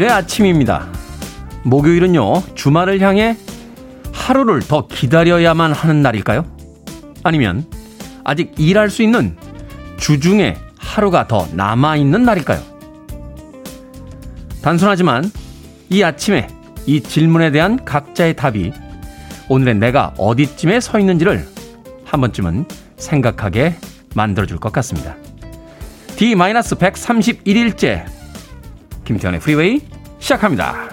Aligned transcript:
목요일의 0.00 0.10
아침입니다. 0.10 0.88
목요일은요, 1.62 2.54
주말을 2.54 3.00
향해 3.00 3.36
하루를 4.12 4.60
더 4.60 4.86
기다려야만 4.86 5.72
하는 5.72 6.00
날일까요? 6.02 6.44
아니면 7.22 7.66
아직 8.24 8.52
일할 8.58 8.88
수 8.88 9.02
있는 9.02 9.36
주중에 9.98 10.56
하루가 10.78 11.28
더 11.28 11.46
남아있는 11.52 12.24
날일까요? 12.24 12.60
단순하지만 14.62 15.30
이 15.90 16.02
아침에 16.02 16.48
이 16.86 17.02
질문에 17.02 17.50
대한 17.50 17.84
각자의 17.84 18.36
답이 18.36 18.72
오늘의 19.48 19.74
내가 19.76 20.14
어디쯤에 20.16 20.80
서 20.80 20.98
있는지를 20.98 21.46
한 22.04 22.20
번쯤은 22.20 22.64
생각하게 22.96 23.76
만들어줄 24.14 24.58
것 24.58 24.72
같습니다. 24.72 25.14
D-131일째 26.16 28.04
김태훈의 29.04 29.40
프리웨이 29.40 29.80
시작합니다. 30.20 30.90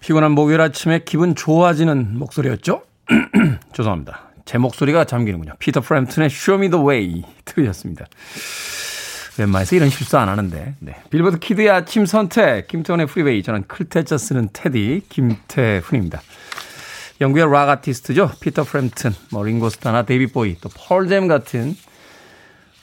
피곤한 0.00 0.32
목요일 0.32 0.60
아침에 0.60 1.00
기분 1.04 1.34
좋아지는 1.34 2.18
목소리였죠? 2.18 2.82
죄송합니다. 3.72 4.30
제 4.44 4.58
목소리가 4.58 5.04
잠기는군요. 5.04 5.52
피터 5.58 5.80
프램튼의 5.80 6.26
Show 6.26 6.60
Me 6.60 6.70
The 6.70 6.84
Way 6.84 7.24
들으셨습니다. 7.44 8.06
웬만해서 9.38 9.76
이런 9.76 9.90
실수 9.90 10.16
안 10.18 10.28
하는데. 10.28 10.74
네. 10.78 10.96
빌보드 11.10 11.38
키드의 11.38 11.68
아침 11.70 12.06
선택, 12.06 12.68
김태훈의 12.68 13.06
프리웨이. 13.06 13.42
저는 13.42 13.64
클 13.68 13.89
태 13.89 14.05
자 14.05 14.16
쓰는 14.16 14.48
태디, 14.52 15.02
김태훈입니다. 15.08 16.22
영국의 17.20 17.50
락 17.50 17.68
아티스트죠. 17.68 18.32
피터 18.40 18.64
프램튼, 18.64 19.12
뭐 19.30 19.44
링고스타나 19.44 20.04
데이비드 20.04 20.26
보위, 20.28 20.56
또 20.60 20.68
펄잼 20.68 21.28
같은 21.28 21.76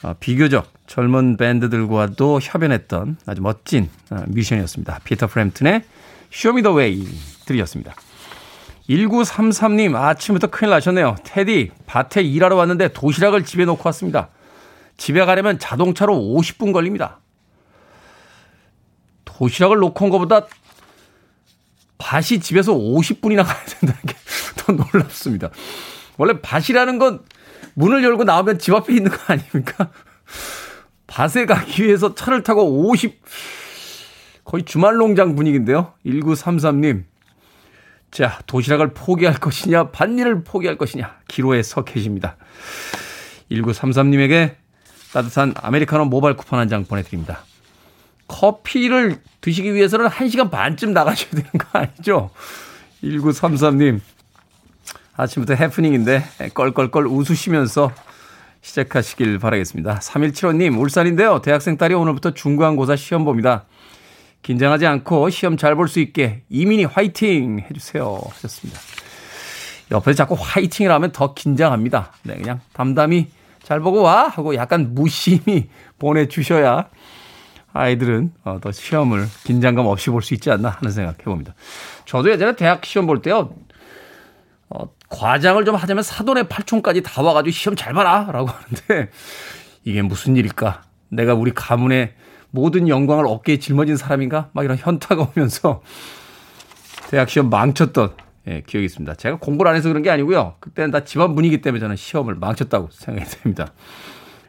어, 0.04 0.16
비교적 0.20 0.72
젊은 0.88 1.38
밴드들과도 1.38 2.40
협연했던 2.42 3.18
아주 3.26 3.42
멋진 3.42 3.90
어, 4.12 4.24
뮤지션이었습니다. 4.28 5.00
피터 5.04 5.28
프램튼의 5.28 5.84
Way 6.46 7.08
들으셨습니다. 7.46 7.94
1933님 8.90 9.96
아침부터 9.96 10.48
큰일 10.48 10.72
나셨네요. 10.72 11.16
테디 11.24 11.72
밭에 11.86 12.22
일하러 12.22 12.56
왔는데 12.56 12.90
도시락을 12.90 13.46
집에 13.46 13.66
놓고 13.66 13.82
왔습니다. 13.86 14.30
집에 14.98 15.24
가려면 15.26 15.58
자동차로 15.58 16.14
50분 16.14 16.74
걸립니다. 16.74 17.20
도시락을 19.26 19.78
놓고 19.78 20.06
온 20.06 20.12
것보다 20.12 20.48
밭이 21.98 22.42
집에서 22.42 22.74
50분이나 22.74 23.46
가야 23.46 23.64
된다는 23.66 24.02
게 24.06 24.16
더 24.58 24.74
놀랍습니다. 24.74 25.50
원래 26.18 26.40
밭이라는 26.42 27.00
건 27.00 27.24
문을 27.76 28.04
열고 28.04 28.26
나오면 28.26 28.60
집 28.60 28.74
앞에 28.74 28.94
있는 28.94 29.12
거 29.12 29.18
아닙니까? 29.28 29.90
밭에 31.14 31.46
가기 31.46 31.84
위해서 31.84 32.16
차를 32.16 32.42
타고 32.42 32.90
50, 32.90 33.22
거의 34.44 34.64
주말 34.66 34.96
농장 34.96 35.36
분위기인데요. 35.36 35.94
1933님. 36.06 37.04
자, 38.10 38.40
도시락을 38.48 38.94
포기할 38.96 39.36
것이냐, 39.40 39.92
밭일을 39.92 40.44
포기할 40.44 40.78
것이냐, 40.78 41.18
기로에 41.28 41.62
서 41.62 41.84
계십니다. 41.84 42.36
1933님에게 43.52 44.56
따뜻한 45.14 45.54
아메리카노 45.56 46.06
모바일 46.06 46.36
쿠폰 46.36 46.58
한 46.60 46.68
장 46.68 46.84
보내드립니다. 46.84 47.44
커피를 48.28 49.22
드시기 49.42 49.72
위해서는 49.76 50.08
1시간 50.08 50.50
반쯤 50.50 50.94
나가셔야 50.94 51.30
되는 51.30 51.52
거 51.52 51.80
아니죠? 51.80 52.32
1933님. 53.04 54.00
아침부터 55.16 55.54
해프닝인데 55.54 56.24
껄껄껄 56.56 57.06
웃으시면서 57.06 57.92
시작하시길 58.64 59.40
바라겠습니다. 59.40 60.00
3175님, 60.00 60.80
울산인데요. 60.80 61.42
대학생 61.42 61.78
딸이 61.78 61.94
오늘부터 61.94 62.32
중간고사 62.32 62.96
시험 62.96 63.26
봅니다. 63.26 63.66
긴장하지 64.42 64.88
않고 64.88 65.30
시험 65.30 65.58
잘 65.58 65.76
볼 65.76 65.88
수 65.88 66.00
있게 66.00 66.44
이민이 66.50 66.86
화이팅 66.86 67.60
해주세요. 67.70 68.20
하셨습니다. 68.30 68.80
옆에서 69.92 70.16
자꾸 70.16 70.36
화이팅을 70.40 70.92
하면 70.94 71.12
더 71.12 71.34
긴장합니다. 71.34 72.14
네, 72.24 72.36
그냥 72.36 72.62
담담히 72.74 73.28
잘 73.64 73.80
보고 73.82 74.02
와! 74.02 74.28
하고 74.30 74.56
약간 74.56 74.94
무심히 74.96 75.70
보내주셔야 76.00 76.90
아이들은 77.74 78.32
어, 78.44 78.60
더 78.62 78.72
시험을 78.72 79.26
긴장감 79.44 79.86
없이 79.88 80.10
볼 80.10 80.22
수 80.22 80.34
있지 80.34 80.50
않나 80.52 80.70
하는 80.70 80.92
생각 80.92 81.20
해봅니다. 81.20 81.54
저도 82.06 82.32
예전에 82.32 82.56
대학 82.56 82.86
시험 82.86 83.08
볼 83.08 83.22
때요, 83.22 83.54
어, 84.70 84.86
과장을 85.14 85.64
좀 85.64 85.76
하자면 85.76 86.04
사돈의 86.04 86.50
팔촌까지 86.50 87.04
다 87.04 87.22
와가지고 87.22 87.52
시험 87.52 87.76
잘 87.76 87.94
봐라! 87.94 88.30
라고 88.32 88.50
하는데, 88.50 89.12
이게 89.84 90.02
무슨 90.02 90.36
일일까? 90.36 90.82
내가 91.10 91.36
우리 91.36 91.52
가문의 91.54 92.14
모든 92.50 92.88
영광을 92.88 93.26
어깨에 93.28 93.60
짊어진 93.60 93.96
사람인가? 93.96 94.50
막 94.54 94.64
이런 94.64 94.78
현타가 94.78 95.30
오면서 95.36 95.82
대학 97.10 97.30
시험 97.30 97.50
망쳤던 97.50 98.16
예, 98.48 98.62
기억이 98.66 98.86
있습니다. 98.86 99.16
제가 99.16 99.38
공부를 99.38 99.70
안 99.70 99.78
해서 99.78 99.88
그런 99.88 100.04
게 100.04 100.10
아니고요. 100.10 100.56
그때는 100.60 100.92
다 100.92 101.04
집안 101.04 101.36
분위기 101.36 101.62
때문에 101.62 101.80
저는 101.80 101.96
시험을 101.96 102.36
망쳤다고 102.36 102.90
생각이 102.92 103.30
됩니다. 103.30 103.72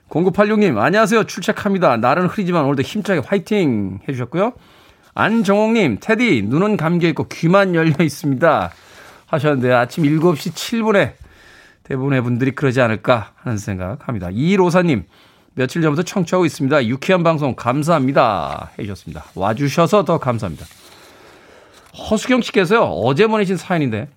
0986님, 0.09 0.79
안녕하세요. 0.79 1.25
출첵합니다. 1.25 1.97
날은 1.99 2.27
흐리지만 2.27 2.65
오늘도 2.65 2.83
힘차게 2.83 3.21
화이팅 3.25 4.01
해주셨고요. 4.09 4.53
안정옥님, 5.15 5.99
테디, 6.01 6.43
눈은 6.47 6.77
감겨있고 6.77 7.29
귀만 7.29 7.75
열려 7.75 7.95
있습니다. 8.01 8.73
하셨는데 9.27 9.73
아침 9.73 10.05
7시 10.05 10.53
7분에 10.53 11.13
대부분의 11.85 12.23
분들이 12.23 12.53
그러지 12.53 12.81
않을까 12.81 13.33
하는 13.37 13.59
생각합니다. 13.59 14.31
이로사님, 14.33 15.05
며칠 15.55 15.83
전부터 15.83 16.03
청취하고 16.03 16.47
있습니다. 16.47 16.87
유쾌한 16.87 17.23
방송 17.23 17.55
감사합니다. 17.55 18.71
해주셨습니다. 18.79 19.25
와주셔서 19.35 20.05
더 20.05 20.19
감사합니다. 20.19 20.67
허수경 22.11 22.43
씨께서요, 22.43 22.83
어제 22.83 23.27
보내신 23.27 23.57
사연인데, 23.57 24.09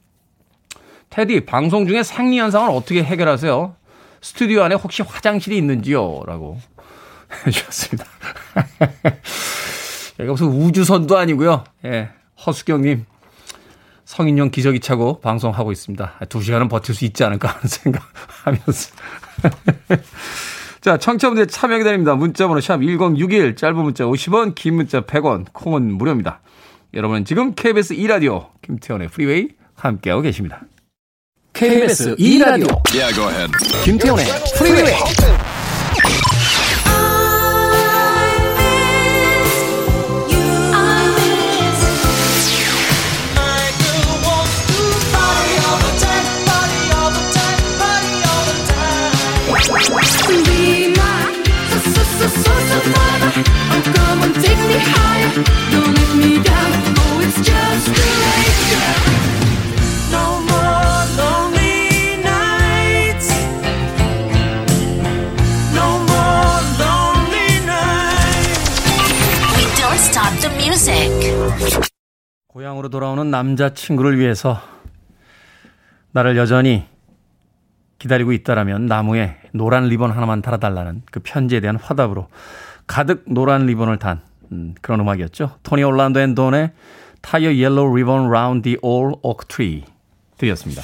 테디, 1.10 1.46
방송 1.46 1.88
중에 1.88 2.04
생리 2.04 2.40
현상을 2.40 2.70
어떻게 2.70 3.04
해결하세요? 3.04 3.76
스튜디오 4.22 4.64
안에 4.64 4.76
혹시 4.76 5.04
화장실이 5.04 5.56
있는지요? 5.58 6.24
라고 6.26 6.60
해주셨습니다. 7.46 8.06
여기가 10.20 10.32
무슨 10.32 10.48
우주선도 10.48 11.18
아니고요. 11.18 11.64
예, 11.86 12.10
허수경님, 12.46 13.06
성인용 14.08 14.52
기저귀 14.52 14.80
차고 14.80 15.20
방송하고 15.20 15.74
있습니다. 15.74 16.20
두 16.30 16.42
시간은 16.42 16.70
버틸 16.70 16.96
수 16.96 17.04
있지 17.04 17.26
않을까 17.26 17.50
하는 17.50 17.68
생각하면서. 17.68 18.96
자, 20.80 20.98
청취자분들 20.98 21.48
참여 21.48 21.78
기다립니다. 21.80 22.16
문자번호 22.16 22.62
샵 22.62 22.78
1061, 22.82 23.58
짧은 23.58 23.76
문자 23.76 24.06
50원, 24.06 24.56
긴 24.56 24.76
문자 24.76 25.02
100원, 25.02 25.48
콩은 25.52 25.92
무료입니다. 25.92 26.40
여러분은 26.94 27.26
지금 27.26 27.54
KBS 27.54 27.96
2라디오 27.96 28.48
김태훈의 28.62 29.10
프리웨이 29.10 29.50
함께하고 29.76 30.22
계십니다. 30.22 30.62
KBS 31.52 32.16
2라디오 32.16 32.82
예, 32.94 33.52
김태원의 33.84 34.26
프리웨이 34.58 34.94
고향으로 72.88 72.90
돌아오는 72.90 73.30
남자친구를 73.30 74.18
위해서 74.18 74.60
나를 76.12 76.36
여전히 76.38 76.86
기다리고 78.00 78.32
있다라면 78.32 78.86
나무에 78.88 79.38
노란 79.54 79.88
리본 79.88 80.12
하나만 80.12 80.42
달아달라는 80.42 81.04
그 81.12 81.20
편지에 81.24 81.60
대한 81.60 81.76
화답으로 81.76 82.28
가득 82.88 83.24
노란 83.28 83.66
리본을 83.66 84.00
단 84.00 84.22
음, 84.52 84.74
그런 84.82 85.02
음악이었죠. 85.02 85.58
토니 85.64 85.84
올란도 85.84 86.20
앤 86.20 86.36
돈의 86.36 86.72
Tie 87.22 87.54
a 87.54 87.60
Yellow 87.60 87.96
Ribbon 87.96 88.32
Round 88.32 88.70
the 88.70 88.78
Ole 88.82 89.14
Oak 89.22 89.46
Tree 89.46 89.84
드렸습니다. 90.38 90.82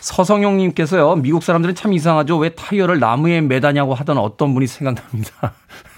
서성용님께서요. 0.00 1.16
미국 1.16 1.42
사람들은 1.42 1.74
참 1.74 1.92
이상하죠. 1.92 2.38
왜 2.38 2.50
타이어를 2.50 2.98
나무에 2.98 3.40
매다냐고 3.40 3.94
하던 3.94 4.18
어떤 4.18 4.54
분이 4.54 4.66
생각납니다. 4.66 5.54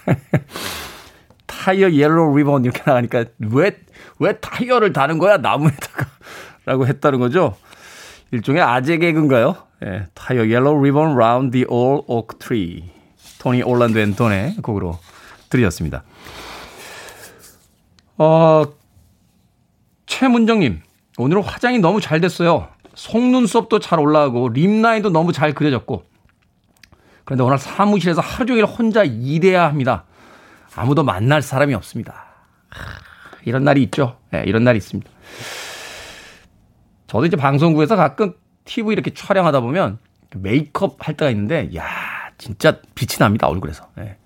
Tie 1.47 1.91
a 1.93 1.99
Yellow 1.99 2.37
Ribbon 2.37 2.65
이렇게 2.65 2.83
나가니까 2.85 3.25
왜, 3.39 3.79
왜 4.19 4.39
타이어를 4.39 4.93
다는 4.93 5.19
거야? 5.19 5.37
나무에다가. 5.37 6.07
라고 6.67 6.87
했다는 6.87 7.19
거죠. 7.19 7.57
일종의 8.31 8.63
아재 8.63 8.99
개그인가요? 8.99 9.57
예, 9.85 10.07
Tie 10.15 10.49
a 10.49 10.54
Yellow 10.54 10.83
Ribbon 10.85 11.17
Round 11.17 11.59
the 11.59 11.81
Ole 11.81 12.03
Oak 12.07 12.37
Tree. 12.39 12.91
토니 13.39 13.63
올란도 13.63 13.99
앤 13.99 14.15
돈의 14.15 14.57
곡으로 14.63 14.99
들으셨습니다. 15.51 16.03
어, 18.17 18.65
최문정님, 20.07 20.81
오늘은 21.19 21.43
화장이 21.43 21.79
너무 21.79 22.01
잘 22.01 22.21
됐어요. 22.21 22.69
속눈썹도 22.95 23.81
잘 23.81 23.99
올라가고 23.99 24.49
립라인도 24.51 25.11
너무 25.11 25.33
잘 25.33 25.53
그려졌고 25.53 26.05
그런데 27.25 27.43
오늘 27.43 27.59
사무실에서 27.59 28.21
하루 28.21 28.47
종일 28.47 28.65
혼자 28.65 29.03
일해야 29.03 29.65
합니다. 29.65 30.05
아무도 30.77 31.03
만날 31.03 31.43
사람이 31.43 31.75
없습니다. 31.75 32.27
이런 33.45 33.65
날이 33.65 33.83
있죠. 33.85 34.19
네, 34.31 34.43
이런 34.47 34.65
날이 34.65 34.79
있습니다. 34.79 35.11
저도 37.07 37.27
이제 37.27 37.37
방송국에서 37.37 37.97
가끔 37.97 38.35
TV 38.65 38.93
이렇게 38.93 39.13
촬영하다 39.13 39.61
보면 39.61 39.99
메이크업 40.35 41.07
할 41.07 41.17
때가 41.17 41.31
있는데, 41.31 41.71
야 41.77 41.85
진짜 42.39 42.81
빛이 42.95 43.19
납니다, 43.19 43.47
얼굴에서. 43.47 43.89
네. 43.97 44.17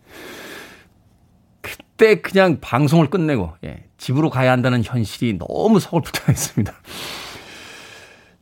그때 1.61 2.20
그냥 2.20 2.59
방송을 2.61 3.11
끝내고, 3.11 3.53
예, 3.65 3.85
집으로 3.99 4.31
가야 4.31 4.53
한다는 4.53 4.82
현실이 4.82 5.38
너무 5.38 5.81
서글프다 5.81 6.25
했습니다. 6.29 6.73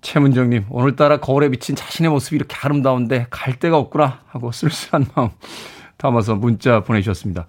최문정님, 0.02 0.66
오늘따라 0.70 1.16
거울에 1.16 1.48
비친 1.48 1.74
자신의 1.74 2.10
모습이 2.12 2.36
이렇게 2.36 2.54
아름다운데 2.60 3.26
갈 3.30 3.58
데가 3.58 3.76
없구나 3.78 4.20
하고 4.26 4.52
쓸쓸한 4.52 5.06
마음 5.14 5.30
담아서 5.96 6.36
문자 6.36 6.80
보내주셨습니다. 6.84 7.46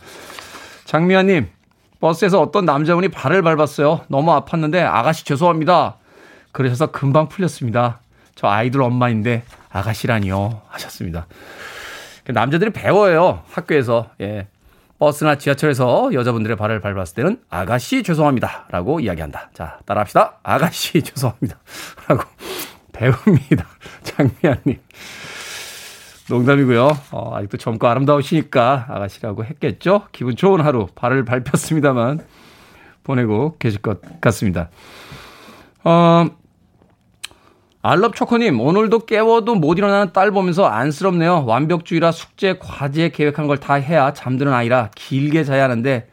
장미아님, 0.86 1.50
버스에서 2.00 2.42
어떤 2.42 2.66
남자분이 2.66 3.10
발을 3.10 3.42
밟았어요. 3.42 4.02
너무 4.08 4.32
아팠는데 4.32 4.86
아가씨 4.86 5.26
죄송합니다. 5.26 5.98
그러셔서 6.52 6.88
금방 6.88 7.28
풀렸습니다. 7.28 8.00
저 8.36 8.48
아이들 8.48 8.82
엄마인데 8.82 9.44
아가씨라니요 9.70 10.62
하셨습니다. 10.70 11.28
남자들이 12.28 12.72
배워요 12.72 13.44
학교에서 13.52 14.10
예. 14.22 14.48
버스나 15.00 15.38
지하철에서 15.38 16.12
여자분들의 16.14 16.58
발을 16.58 16.80
밟았을 16.82 17.16
때는 17.16 17.40
아가씨 17.50 18.02
죄송합니다. 18.02 18.66
라고 18.70 19.00
이야기한다. 19.00 19.52
자, 19.54 19.80
따라합시다. 19.86 20.40
아가씨 20.42 21.02
죄송합니다. 21.04 21.58
라고 22.08 22.24
배웁니다. 22.94 23.66
장미아님. 24.04 24.80
농담이고요. 26.30 26.90
어, 27.12 27.36
아직도 27.36 27.58
젊고 27.58 27.88
아름다우시니까 27.88 28.86
아가씨라고 28.90 29.46
했겠죠? 29.46 30.04
기분 30.12 30.36
좋은 30.36 30.62
하루, 30.62 30.88
발을 30.96 31.24
밟혔습니다만 31.26 32.20
보내고 33.04 33.56
계실 33.60 33.82
것 33.82 34.02
같습니다. 34.20 34.70
어, 35.84 36.26
알럽 37.82 38.16
초코님, 38.16 38.60
오늘도 38.60 39.06
깨워도 39.06 39.56
못 39.56 39.78
일어나는 39.78 40.12
딸 40.12 40.32
보면서 40.32 40.66
안쓰럽네요. 40.66 41.46
완벽주의라 41.46 42.12
숙제, 42.12 42.58
과제 42.60 43.10
계획한 43.10 43.48
걸 43.48 43.58
다 43.58 43.76
해야 43.76 44.12
잠드는 44.12 44.52
아이라 44.52 44.90
길게 44.96 45.46
자야 45.46 45.64
하는데 45.64 46.10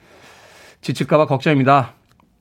지칠까봐 0.83 1.27
걱정입니다. 1.27 1.93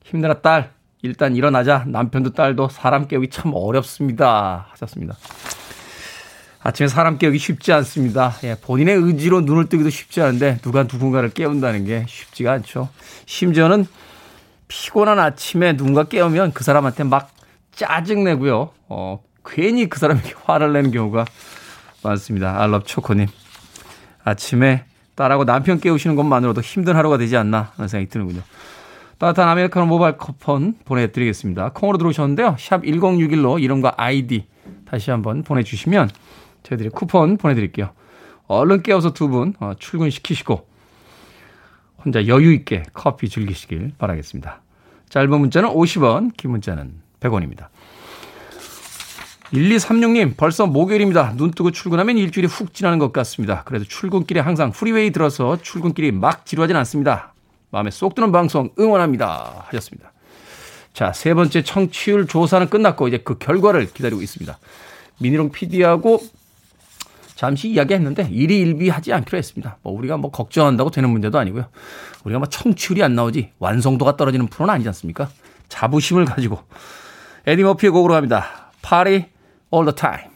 힘내라 0.04 0.34
딸. 0.42 0.70
일단 1.02 1.34
일어나자. 1.34 1.84
남편도 1.86 2.30
딸도 2.34 2.68
사람 2.68 3.08
깨우기 3.08 3.28
참 3.30 3.52
어렵습니다. 3.54 4.66
하셨습니다. 4.70 5.16
아침에 6.66 6.88
사람 6.88 7.18
깨우기 7.18 7.38
쉽지 7.38 7.74
않습니다. 7.74 8.34
예, 8.42 8.56
본인의 8.58 8.96
의지로 8.96 9.42
눈을 9.42 9.66
뜨기도 9.66 9.90
쉽지 9.90 10.22
않은데 10.22 10.58
누가 10.62 10.84
누군가를 10.84 11.28
깨운다는 11.28 11.84
게 11.84 12.06
쉽지가 12.08 12.52
않죠. 12.52 12.88
심지어는 13.26 13.86
피곤한 14.68 15.18
아침에 15.18 15.76
누군가 15.76 16.04
깨우면 16.04 16.52
그 16.54 16.64
사람한테 16.64 17.04
막 17.04 17.30
짜증내고요. 17.72 18.70
어, 18.88 19.22
괜히 19.44 19.90
그 19.90 19.98
사람에게 19.98 20.32
화를 20.44 20.72
내는 20.72 20.90
경우가 20.90 21.26
많습니다. 22.02 22.58
알럽 22.62 22.86
초코님. 22.86 23.26
아침에 24.24 24.84
딸하고 25.16 25.44
남편 25.44 25.78
깨우시는 25.78 26.16
것만으로도 26.16 26.62
힘든 26.62 26.96
하루가 26.96 27.18
되지 27.18 27.36
않나 27.36 27.72
하는 27.76 27.88
생각이 27.88 28.08
드는군요. 28.08 28.40
따뜻한 29.18 29.50
아메리카노 29.50 29.84
모바일 29.84 30.16
쿠폰 30.16 30.76
보내드리겠습니다. 30.86 31.72
콩으로 31.74 31.98
들어오셨는데요. 31.98 32.56
샵 32.58 32.82
1061로 32.82 33.62
이름과 33.62 33.94
아이디 33.98 34.46
다시 34.86 35.10
한번 35.10 35.42
보내주시면 35.42 36.08
저희들이 36.64 36.88
쿠폰 36.90 37.36
보내드릴게요. 37.36 37.90
얼른 38.46 38.82
깨워서 38.82 39.12
두분 39.12 39.54
어, 39.60 39.72
출근시키시고 39.78 40.66
혼자 42.04 42.26
여유 42.26 42.52
있게 42.52 42.82
커피 42.92 43.28
즐기시길 43.28 43.92
바라겠습니다. 43.96 44.60
짧은 45.08 45.30
문자는 45.40 45.70
50원, 45.70 46.36
긴 46.36 46.50
문자는 46.50 46.92
100원입니다. 47.20 47.68
1236님, 49.52 50.36
벌써 50.36 50.66
목요일입니다. 50.66 51.34
눈 51.36 51.52
뜨고 51.52 51.70
출근하면 51.70 52.18
일주일이 52.18 52.48
훅 52.48 52.74
지나는 52.74 52.98
것 52.98 53.12
같습니다. 53.12 53.62
그래도 53.64 53.84
출근길에 53.84 54.40
항상 54.40 54.72
프리웨이 54.72 55.12
들어서 55.12 55.56
출근길이 55.62 56.12
막 56.12 56.44
지루하진 56.44 56.76
않습니다. 56.76 57.34
마음에 57.70 57.90
쏙 57.90 58.14
드는 58.14 58.32
방송 58.32 58.70
응원합니다. 58.78 59.66
하셨습니다. 59.68 60.12
자, 60.92 61.12
세 61.12 61.34
번째 61.34 61.62
청취율 61.62 62.26
조사는 62.26 62.68
끝났고 62.68 63.08
이제 63.08 63.18
그 63.18 63.38
결과를 63.38 63.92
기다리고 63.92 64.22
있습니다. 64.22 64.58
미니롱 65.20 65.50
PD하고 65.50 66.20
잠시 67.34 67.68
이야기했는데 67.68 68.28
일희일비하지 68.30 69.12
않기로 69.12 69.38
했습니다. 69.38 69.78
뭐 69.82 69.92
우리가 69.92 70.16
뭐 70.16 70.30
걱정한다고 70.30 70.90
되는 70.90 71.10
문제도 71.10 71.36
아니고요. 71.38 71.66
우리가 72.24 72.38
뭐 72.38 72.48
청취율이 72.48 73.02
안 73.02 73.14
나오지 73.14 73.50
완성도가 73.58 74.16
떨어지는 74.16 74.46
프로는 74.46 74.74
아니지 74.74 74.88
않습니까? 74.88 75.28
자부심을 75.68 76.24
가지고 76.24 76.60
에디 77.46 77.62
머피의 77.62 77.90
곡으로 77.90 78.14
갑니다. 78.14 78.70
Party 78.82 79.24
all 79.72 79.84
the 79.84 79.94
time. 79.94 80.34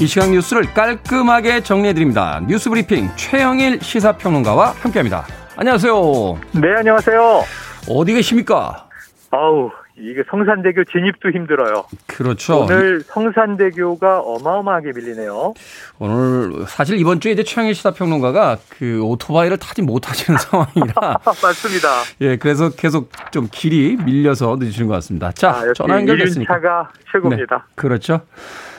이 0.00 0.06
시간 0.06 0.32
뉴스를 0.32 0.74
깔끔하게 0.74 1.62
정리해드립니다. 1.62 2.40
뉴스 2.48 2.68
브리핑 2.68 3.08
최영일 3.14 3.78
시사평론가와 3.80 4.72
함께합니다. 4.80 5.41
안녕하세요. 5.56 6.40
네, 6.60 6.74
안녕하세요. 6.78 7.42
어디 7.88 8.14
계십니까? 8.14 8.88
아우, 9.30 9.70
이게 9.98 10.22
성산대교 10.30 10.84
진입도 10.84 11.30
힘들어요. 11.30 11.84
그렇죠. 12.06 12.60
오늘 12.60 13.02
성산대교가 13.02 14.20
어마어마하게 14.20 14.92
밀리네요. 14.94 15.52
오늘 15.98 16.64
사실 16.66 16.98
이번 16.98 17.20
주에 17.20 17.32
이제 17.32 17.42
최영일 17.44 17.74
시사평론가가 17.74 18.58
그 18.78 19.02
오토바이를 19.02 19.58
타지 19.58 19.82
못하시는 19.82 20.38
상황이라 20.40 21.18
맞습니다. 21.24 21.88
예, 22.22 22.36
그래서 22.36 22.70
계속 22.70 23.10
좀 23.30 23.48
길이 23.50 23.96
밀려서 23.96 24.56
늦으시는 24.58 24.88
것 24.88 24.94
같습니다. 24.94 25.32
자, 25.32 25.50
아, 25.50 25.72
전화 25.74 25.96
연결됐으니까. 25.96 26.54
차가 26.54 26.90
최고입니다. 27.12 27.56
네, 27.56 27.62
그렇죠. 27.74 28.20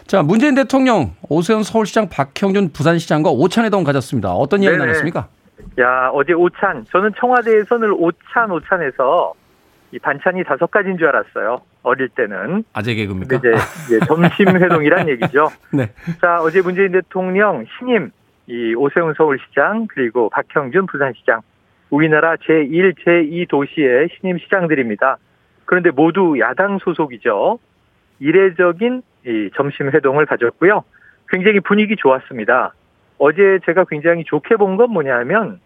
자, 0.07 0.21
문재인 0.21 0.55
대통령 0.55 1.13
오세훈 1.29 1.63
서울시장 1.63 2.09
박형준 2.09 2.71
부산시장과 2.73 3.29
오찬회동 3.29 3.83
가졌습니다. 3.83 4.31
어떤 4.33 4.61
이야기 4.63 4.75
네네. 4.75 4.85
나눴습니까? 4.85 5.27
야, 5.79 6.09
어제 6.13 6.33
오찬. 6.33 6.85
저는 6.91 7.11
청와대에서 7.17 7.77
늘 7.79 7.93
오찬, 7.93 8.51
오찬해서 8.51 9.33
이 9.91 9.99
반찬이 9.99 10.43
다섯 10.43 10.69
가지인 10.69 10.97
줄 10.97 11.07
알았어요. 11.07 11.61
어릴 11.83 12.09
때는. 12.09 12.63
아재 12.73 12.93
개그입니까? 12.95 13.37
이제, 13.37 13.51
이제 13.85 13.99
점심 14.05 14.49
회동이란 14.49 15.09
얘기죠. 15.09 15.49
네. 15.71 15.91
자, 16.21 16.39
어제 16.41 16.61
문재인 16.61 16.91
대통령 16.91 17.65
신임 17.77 18.11
이 18.47 18.73
오세훈 18.75 19.13
서울시장 19.15 19.87
그리고 19.87 20.29
박형준 20.29 20.85
부산시장 20.87 21.41
우리나라 21.89 22.35
제1, 22.35 22.95
제2 23.05 23.47
도시의 23.47 24.09
신임 24.19 24.37
시장들입니다. 24.39 25.17
그런데 25.65 25.91
모두 25.91 26.37
야당 26.39 26.79
소속이죠. 26.79 27.59
이례적인 28.19 29.01
이 29.25 29.49
점심 29.55 29.89
회동을 29.91 30.25
가졌고요. 30.25 30.83
굉장히 31.29 31.59
분위기 31.59 31.95
좋았습니다. 31.95 32.73
어제 33.23 33.59
제가 33.65 33.85
굉장히 33.85 34.23
좋게 34.25 34.57
본 34.57 34.75
건 34.75 34.91
뭐냐면 34.91 35.59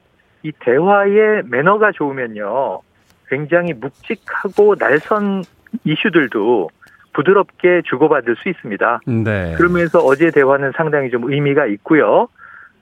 이 0.44 0.52
대화의 0.52 1.44
매너가 1.46 1.92
좋으면요. 1.92 2.82
굉장히 3.30 3.74
묵직하고 3.74 4.76
날선 4.78 5.44
이슈들도 5.84 6.70
부드럽게 7.14 7.82
주고받을 7.86 8.36
수 8.36 8.50
있습니다. 8.50 9.00
네. 9.08 9.54
그러면서 9.58 10.00
어제 10.00 10.30
대화는 10.30 10.74
상당히 10.76 11.10
좀 11.10 11.32
의미가 11.32 11.66
있고요. 11.68 12.28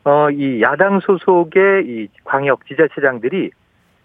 어, 0.03 0.29
이 0.29 0.61
야당 0.61 0.99
소속의 0.99 1.85
이 1.87 2.09
광역 2.25 2.65
지자체장들이 2.67 3.51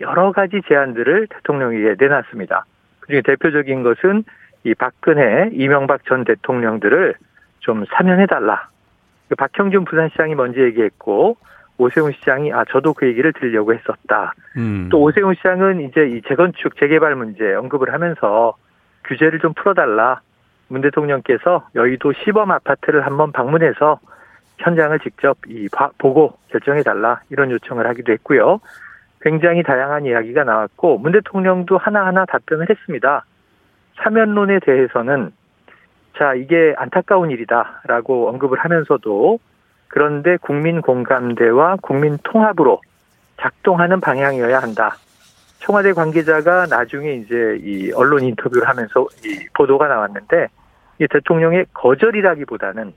여러 0.00 0.32
가지 0.32 0.60
제안들을 0.68 1.26
대통령에게 1.26 1.96
내놨습니다. 1.98 2.64
그중에 3.00 3.22
대표적인 3.22 3.82
것은 3.82 4.24
이 4.64 4.74
박근혜, 4.74 5.50
이명박 5.52 6.04
전 6.04 6.24
대통령들을 6.24 7.14
좀 7.58 7.84
사면해달라. 7.92 8.68
그 9.30 9.36
박형준 9.36 9.84
부산시장이 9.84 10.34
먼저 10.34 10.60
얘기했고, 10.60 11.36
오세훈 11.78 12.12
시장이 12.12 12.52
아, 12.52 12.64
저도 12.68 12.92
그 12.92 13.06
얘기를 13.06 13.32
들으려고 13.32 13.72
했었다. 13.72 14.34
음. 14.58 14.88
또 14.90 15.00
오세훈 15.00 15.34
시장은 15.36 15.80
이제 15.82 16.08
이 16.08 16.20
재건축, 16.28 16.76
재개발 16.78 17.14
문제 17.14 17.54
언급을 17.54 17.92
하면서 17.94 18.54
규제를 19.06 19.38
좀 19.38 19.54
풀어달라. 19.54 20.20
문 20.68 20.82
대통령께서 20.82 21.68
여의도 21.74 22.12
시범 22.12 22.50
아파트를 22.50 23.06
한번 23.06 23.32
방문해서 23.32 23.98
현장을 24.58 24.98
직접 25.00 25.38
이 25.48 25.68
봐- 25.72 25.90
보고 25.96 26.36
결정해 26.48 26.82
달라. 26.82 27.20
이런 27.30 27.50
요청을 27.50 27.86
하기도 27.86 28.12
했고요. 28.12 28.60
굉장히 29.22 29.62
다양한 29.62 30.04
이야기가 30.06 30.44
나왔고, 30.44 30.98
문 30.98 31.12
대통령도 31.12 31.78
하나하나 31.78 32.24
답변을 32.26 32.68
했습니다. 32.68 33.24
사면론에 34.02 34.58
대해서는 34.60 35.30
자, 36.16 36.34
이게 36.34 36.74
안타까운 36.76 37.30
일이다라고 37.30 38.28
언급을 38.28 38.58
하면서도 38.58 39.38
그런데 39.88 40.36
국민 40.40 40.82
공감대와 40.82 41.76
국민 41.82 42.18
통합으로 42.22 42.80
작동하는 43.40 44.00
방향이어야 44.00 44.60
한다. 44.60 44.96
청와대 45.58 45.92
관계자가 45.92 46.66
나중에 46.66 47.14
이제 47.14 47.58
이 47.62 47.92
언론 47.92 48.22
인터뷰를 48.22 48.68
하면서 48.68 49.06
이 49.24 49.46
보도가 49.54 49.88
나왔는데 49.88 50.48
이 51.00 51.06
대통령의 51.08 51.66
거절이라기보다는 51.74 52.92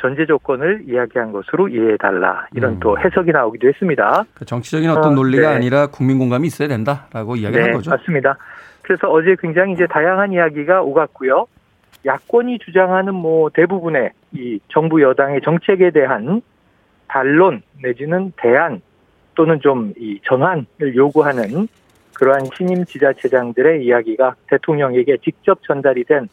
전제 0.00 0.26
조건을 0.26 0.84
이야기한 0.86 1.32
것으로 1.32 1.68
이해해달라 1.68 2.46
이런 2.54 2.74
음. 2.74 2.80
또 2.80 2.98
해석이 2.98 3.32
나오기도 3.32 3.68
했습니다. 3.68 4.24
그 4.34 4.44
정치적인 4.44 4.88
어떤 4.90 5.12
어, 5.12 5.14
논리가 5.14 5.50
네. 5.50 5.56
아니라 5.56 5.88
국민 5.88 6.18
공감이 6.18 6.46
있어야 6.46 6.68
된다라고 6.68 7.36
이야기한 7.36 7.66
네, 7.66 7.72
거죠. 7.72 7.90
맞습니다. 7.90 8.36
그래서 8.82 9.08
어제 9.08 9.36
굉장히 9.40 9.72
이제 9.72 9.86
다양한 9.86 10.32
이야기가 10.32 10.82
오갔고요. 10.82 11.46
야권이 12.04 12.58
주장하는 12.60 13.14
뭐 13.14 13.50
대부분의 13.50 14.12
이 14.32 14.60
정부 14.68 15.02
여당의 15.02 15.40
정책에 15.42 15.90
대한 15.90 16.42
반론 17.08 17.62
내지는 17.82 18.32
대안 18.36 18.80
또는 19.34 19.60
좀 19.60 19.92
이 19.96 20.20
전환을 20.24 20.94
요구하는 20.94 21.68
그러한 22.14 22.46
신임 22.56 22.84
지자체장들의 22.84 23.84
이야기가 23.84 24.34
대통령에게 24.48 25.18
직접 25.24 25.62
전달이 25.62 26.04
된 26.04 26.28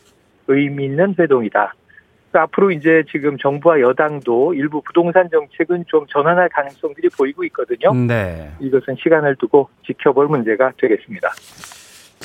의미 0.48 0.86
있는 0.86 1.15
회동이다. 1.17 1.75
그러니까 2.31 2.41
앞으로 2.41 2.72
이제 2.72 3.03
지금 3.10 3.38
정부와 3.38 3.79
여당도 3.79 4.55
일부 4.55 4.81
부동산 4.81 5.29
정책은 5.29 5.86
좀 5.88 6.05
전환할 6.07 6.50
가능성들이 6.50 7.10
보이고 7.10 7.43
있거든요. 7.45 7.93
네. 7.93 8.51
이것은 8.60 8.95
시간을 9.01 9.36
두고 9.36 9.69
지켜볼 9.86 10.27
문제가 10.27 10.74
되겠습니다. 10.77 11.29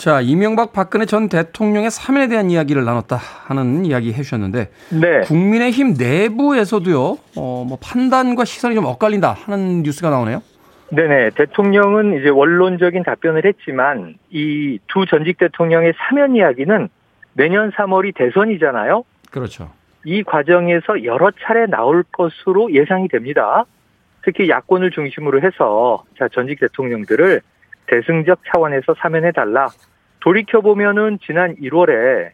자, 0.01 0.23
이명박 0.23 0.73
박근혜 0.73 1.05
전 1.05 1.29
대통령의 1.29 1.91
사면에 1.91 2.27
대한 2.27 2.51
이야기를 2.51 2.87
나눴다 2.87 3.17
하는 3.17 3.85
이야기 3.85 4.15
해주셨는데, 4.15 4.71
네. 4.99 5.21
국민의힘 5.27 5.93
내부에서도요, 5.99 7.19
어, 7.37 7.65
뭐 7.69 7.77
판단과 7.83 8.47
시선이 8.47 8.75
좀 8.75 8.87
엇갈린다 8.87 9.33
하는 9.33 9.83
뉴스가 9.83 10.09
나오네요. 10.09 10.43
네네. 10.89 11.31
대통령은 11.37 12.19
이제 12.19 12.31
원론적인 12.31 13.03
답변을 13.03 13.45
했지만, 13.45 14.15
이 14.31 14.79
두 14.87 15.05
전직 15.05 15.37
대통령의 15.37 15.93
사면 15.99 16.35
이야기는 16.35 16.89
내년 17.35 17.71
3월이 17.71 18.15
대선이잖아요. 18.15 19.05
그렇죠. 19.31 19.71
이 20.07 20.23
과정에서 20.23 21.05
여러 21.05 21.31
차례 21.43 21.67
나올 21.67 22.05
것으로 22.11 22.73
예상이 22.73 23.09
됩니다. 23.09 23.67
특히 24.23 24.49
야권을 24.49 24.93
중심으로 24.93 25.43
해서 25.43 26.05
자 26.19 26.27
전직 26.29 26.59
대통령들을 26.59 27.43
대승적 27.91 28.41
차원에서 28.47 28.95
사면해달라. 28.99 29.69
돌이켜보면은 30.21 31.19
지난 31.27 31.57
1월에 31.57 32.31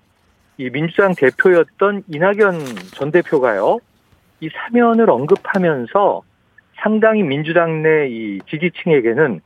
이 0.59 0.71
민주당 0.71 1.15
대표였던 1.17 2.05
이낙연 2.09 2.61
전 2.95 3.11
대표가요. 3.11 3.79
이 4.41 4.51
사면을 4.51 5.09
언급하면서 5.09 6.23
상당히 6.77 7.23
민주당 7.23 7.83
내 7.83 8.09
이 8.09 8.39
지지층에게는 8.49 9.41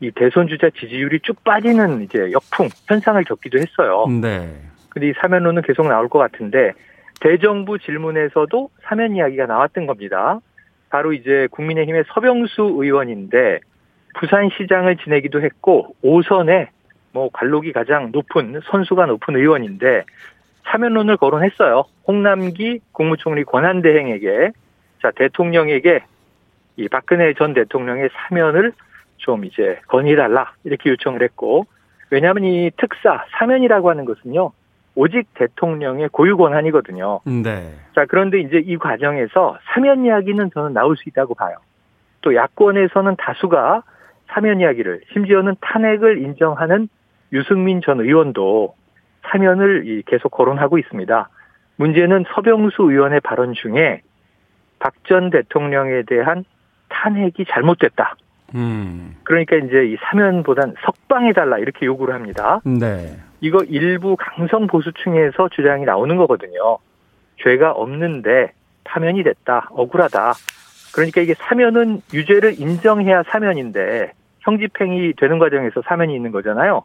이 0.00 0.10
대선 0.10 0.46
주자 0.46 0.68
지지율이 0.68 1.20
쭉 1.22 1.42
빠지는 1.42 2.02
이제 2.02 2.30
역풍 2.32 2.68
현상을 2.86 3.24
겪기도 3.24 3.58
했어요. 3.58 4.06
네. 4.20 4.54
근데 4.90 5.08
이 5.08 5.12
사면론은 5.20 5.62
계속 5.62 5.88
나올 5.88 6.08
것 6.08 6.18
같은데 6.18 6.72
대정부 7.20 7.78
질문에서도 7.78 8.70
사면 8.82 9.16
이야기가 9.16 9.46
나왔던 9.46 9.86
겁니다. 9.86 10.40
바로 10.90 11.14
이제 11.14 11.48
국민의힘의 11.50 12.04
서병수 12.12 12.76
의원인데 12.78 13.60
부산시장을 14.16 14.96
지내기도 14.96 15.42
했고 15.42 15.94
5선에 16.04 16.68
뭐 17.12 17.30
관록이 17.32 17.72
가장 17.72 18.10
높은 18.12 18.60
선수가 18.64 19.06
높은 19.06 19.36
의원인데 19.36 20.04
사면론을 20.64 21.16
거론했어요. 21.16 21.84
홍남기 22.06 22.80
국무총리 22.92 23.44
권한대행에게 23.44 24.50
자 25.00 25.10
대통령에게 25.12 26.04
이 26.76 26.88
박근혜 26.88 27.32
전 27.34 27.54
대통령의 27.54 28.10
사면을 28.12 28.72
좀 29.18 29.44
이제 29.44 29.80
건의해달라 29.88 30.52
이렇게 30.64 30.90
요청을 30.90 31.22
했고 31.22 31.66
왜냐하면 32.10 32.44
이 32.44 32.70
특사 32.76 33.24
사면이라고 33.38 33.90
하는 33.90 34.04
것은요 34.04 34.52
오직 34.96 35.32
대통령의 35.34 36.08
고유 36.08 36.36
권한이거든요. 36.36 37.20
네. 37.26 37.74
자, 37.94 38.06
그런데 38.08 38.40
이제 38.40 38.62
이 38.64 38.78
과정에서 38.78 39.58
사면 39.66 40.06
이야기는 40.06 40.50
저는 40.52 40.72
나올 40.72 40.96
수 40.96 41.08
있다고 41.08 41.34
봐요. 41.34 41.56
또 42.22 42.34
야권에서는 42.34 43.16
다수가 43.18 43.82
사면 44.28 44.60
이야기를 44.60 45.02
심지어는 45.12 45.56
탄핵을 45.60 46.18
인정하는 46.18 46.88
유승민 47.32 47.80
전 47.80 48.00
의원도 48.00 48.74
사면을 49.30 50.02
계속 50.06 50.30
거론하고 50.30 50.78
있습니다. 50.78 51.28
문제는 51.76 52.24
서병수 52.34 52.82
의원의 52.90 53.20
발언 53.20 53.52
중에 53.54 54.02
박 54.78 54.94
전 55.08 55.30
대통령에 55.30 56.02
대한 56.06 56.44
탄핵이 56.88 57.46
잘못됐다. 57.48 58.14
음. 58.54 59.16
그러니까 59.24 59.56
이제 59.56 59.86
이 59.86 59.96
사면보단 60.00 60.74
석방해달라 60.84 61.58
이렇게 61.58 61.86
요구를 61.86 62.14
합니다. 62.14 62.60
네. 62.64 63.16
이거 63.40 63.62
일부 63.64 64.16
강성 64.18 64.66
보수층에서 64.66 65.48
주장이 65.50 65.84
나오는 65.84 66.16
거거든요. 66.16 66.78
죄가 67.42 67.72
없는데 67.72 68.52
파면이 68.84 69.22
됐다. 69.24 69.68
억울하다. 69.70 70.32
그러니까 70.96 71.20
이게 71.20 71.34
사면은 71.34 72.00
유죄를 72.14 72.58
인정해야 72.58 73.22
사면인데 73.24 74.12
형집행이 74.40 75.12
되는 75.18 75.38
과정에서 75.38 75.82
사면이 75.84 76.14
있는 76.14 76.32
거잖아요. 76.32 76.84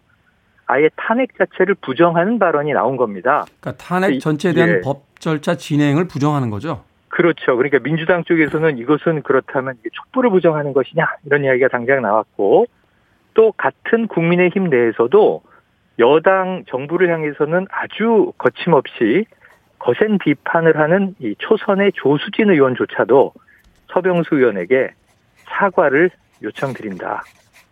아예 0.66 0.90
탄핵 0.98 1.30
자체를 1.38 1.76
부정하는 1.76 2.38
발언이 2.38 2.74
나온 2.74 2.98
겁니다. 2.98 3.46
그러니까 3.62 3.84
탄핵 3.84 4.20
전체에 4.20 4.52
대한 4.52 4.70
예. 4.70 4.82
법 4.82 5.04
절차 5.18 5.56
진행을 5.56 6.10
부정하는 6.10 6.50
거죠. 6.50 6.84
그렇죠. 7.08 7.56
그러니까 7.56 7.80
민주당 7.80 8.26
쪽에서는 8.26 8.78
이것은 8.80 9.22
그렇다면 9.22 9.76
촉불을 9.90 10.30
부정하는 10.30 10.74
것이냐 10.74 11.06
이런 11.26 11.46
이야기가 11.46 11.70
당장 11.70 12.02
나왔고 12.02 12.66
또 13.34 13.54
같은 13.54 14.08
국민의힘 14.08 14.70
내에서도 14.70 15.42
여당 16.00 16.66
정부를 16.68 17.10
향해서는 17.14 17.68
아주 17.72 18.34
거침없이 18.38 19.26
거센 19.80 20.18
비판을 20.18 20.78
하는 20.78 21.16
이 21.20 21.34
초선의 21.38 21.94
조수진 21.96 22.50
의원조차도 22.50 23.34
서병수 23.92 24.36
의원에게 24.36 24.92
사과를 25.46 26.10
요청드린다. 26.44 27.24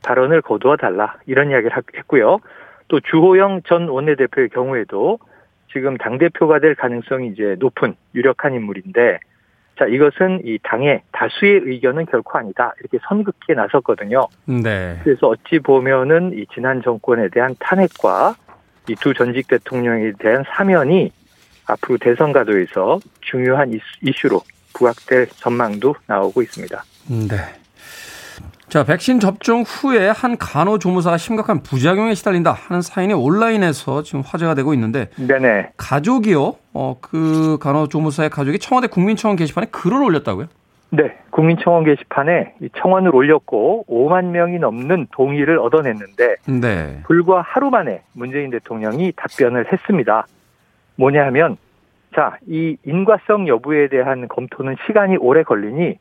발언을 0.04 0.42
거두어 0.42 0.78
달라. 0.78 1.16
이런 1.26 1.50
이야기를 1.50 1.72
했고요. 1.96 2.40
또 2.88 3.00
주호영 3.00 3.62
전 3.66 3.90
원내대표의 3.90 4.50
경우에도 4.50 5.20
지금 5.72 5.98
당대표가 5.98 6.60
될 6.60 6.76
가능성이 6.76 7.30
이제 7.30 7.56
높은 7.60 7.96
유력한 8.16 8.54
인물인데 8.54 9.20
자, 9.78 9.86
이것은 9.86 10.42
이 10.44 10.58
당의 10.62 11.02
다수의 11.14 11.62
의견은 11.64 12.06
결코 12.08 12.38
아니다. 12.38 12.74
이렇게 12.82 12.98
선긋기에 13.08 13.56
나섰거든요. 13.56 14.28
네. 14.46 15.00
그래서 15.04 15.28
어찌 15.28 15.60
보면은 15.60 16.34
이 16.34 16.46
지난 16.54 16.82
정권에 16.82 17.30
대한 17.30 17.56
탄핵과 17.60 18.36
이 18.90 18.96
두 18.96 19.14
전직 19.14 19.48
대통령에 19.48 20.14
대한 20.20 20.44
사면이 20.48 21.12
앞으로 21.68 21.98
대선 22.00 22.34
가도에서 22.34 23.00
중요한 23.22 23.72
이슈로 24.02 24.42
부각될 24.74 25.28
전망도 25.36 25.96
나오고 26.08 26.42
있습니다. 26.42 26.84
네. 27.08 27.60
자, 28.70 28.84
백신 28.84 29.20
접종 29.20 29.64
후에 29.64 30.10
한 30.10 30.38
간호조무사가 30.38 31.18
심각한 31.18 31.64
부작용에 31.64 32.14
시달린다 32.14 32.52
하는 32.52 32.84
사연이 32.84 33.14
온라인에서 33.14 34.04
지금 34.04 34.22
화제가 34.22 34.54
되고 34.54 34.76
있는데. 34.76 35.10
네네. 35.16 35.72
가족이요, 35.76 36.56
어, 36.74 36.98
그 37.02 37.58
간호조무사의 37.62 38.30
가족이 38.30 38.60
청와대 38.60 38.86
국민청원 38.88 39.38
게시판에 39.38 39.68
글을 39.72 40.04
올렸다고요? 40.04 40.48
네. 40.92 41.18
국민청원 41.32 41.84
게시판에 41.84 42.54
청원을 42.78 43.16
올렸고 43.16 43.86
5만 43.90 44.26
명이 44.26 44.60
넘는 44.60 45.08
동의를 45.14 45.58
얻어냈는데. 45.58 46.36
네. 46.62 47.02
불과 47.08 47.42
하루 47.42 47.72
만에 47.72 48.04
문재인 48.14 48.52
대통령이 48.52 49.14
답변을 49.16 49.72
했습니다. 49.74 50.28
뭐냐 50.96 51.26
하면, 51.26 51.58
자, 52.20 52.38
이 52.46 52.76
인과성 52.84 53.48
여부에 53.48 53.88
대한 53.88 54.28
검토는 54.28 54.76
시간이 54.86 55.16
오래 55.16 55.42
걸리니 55.44 55.98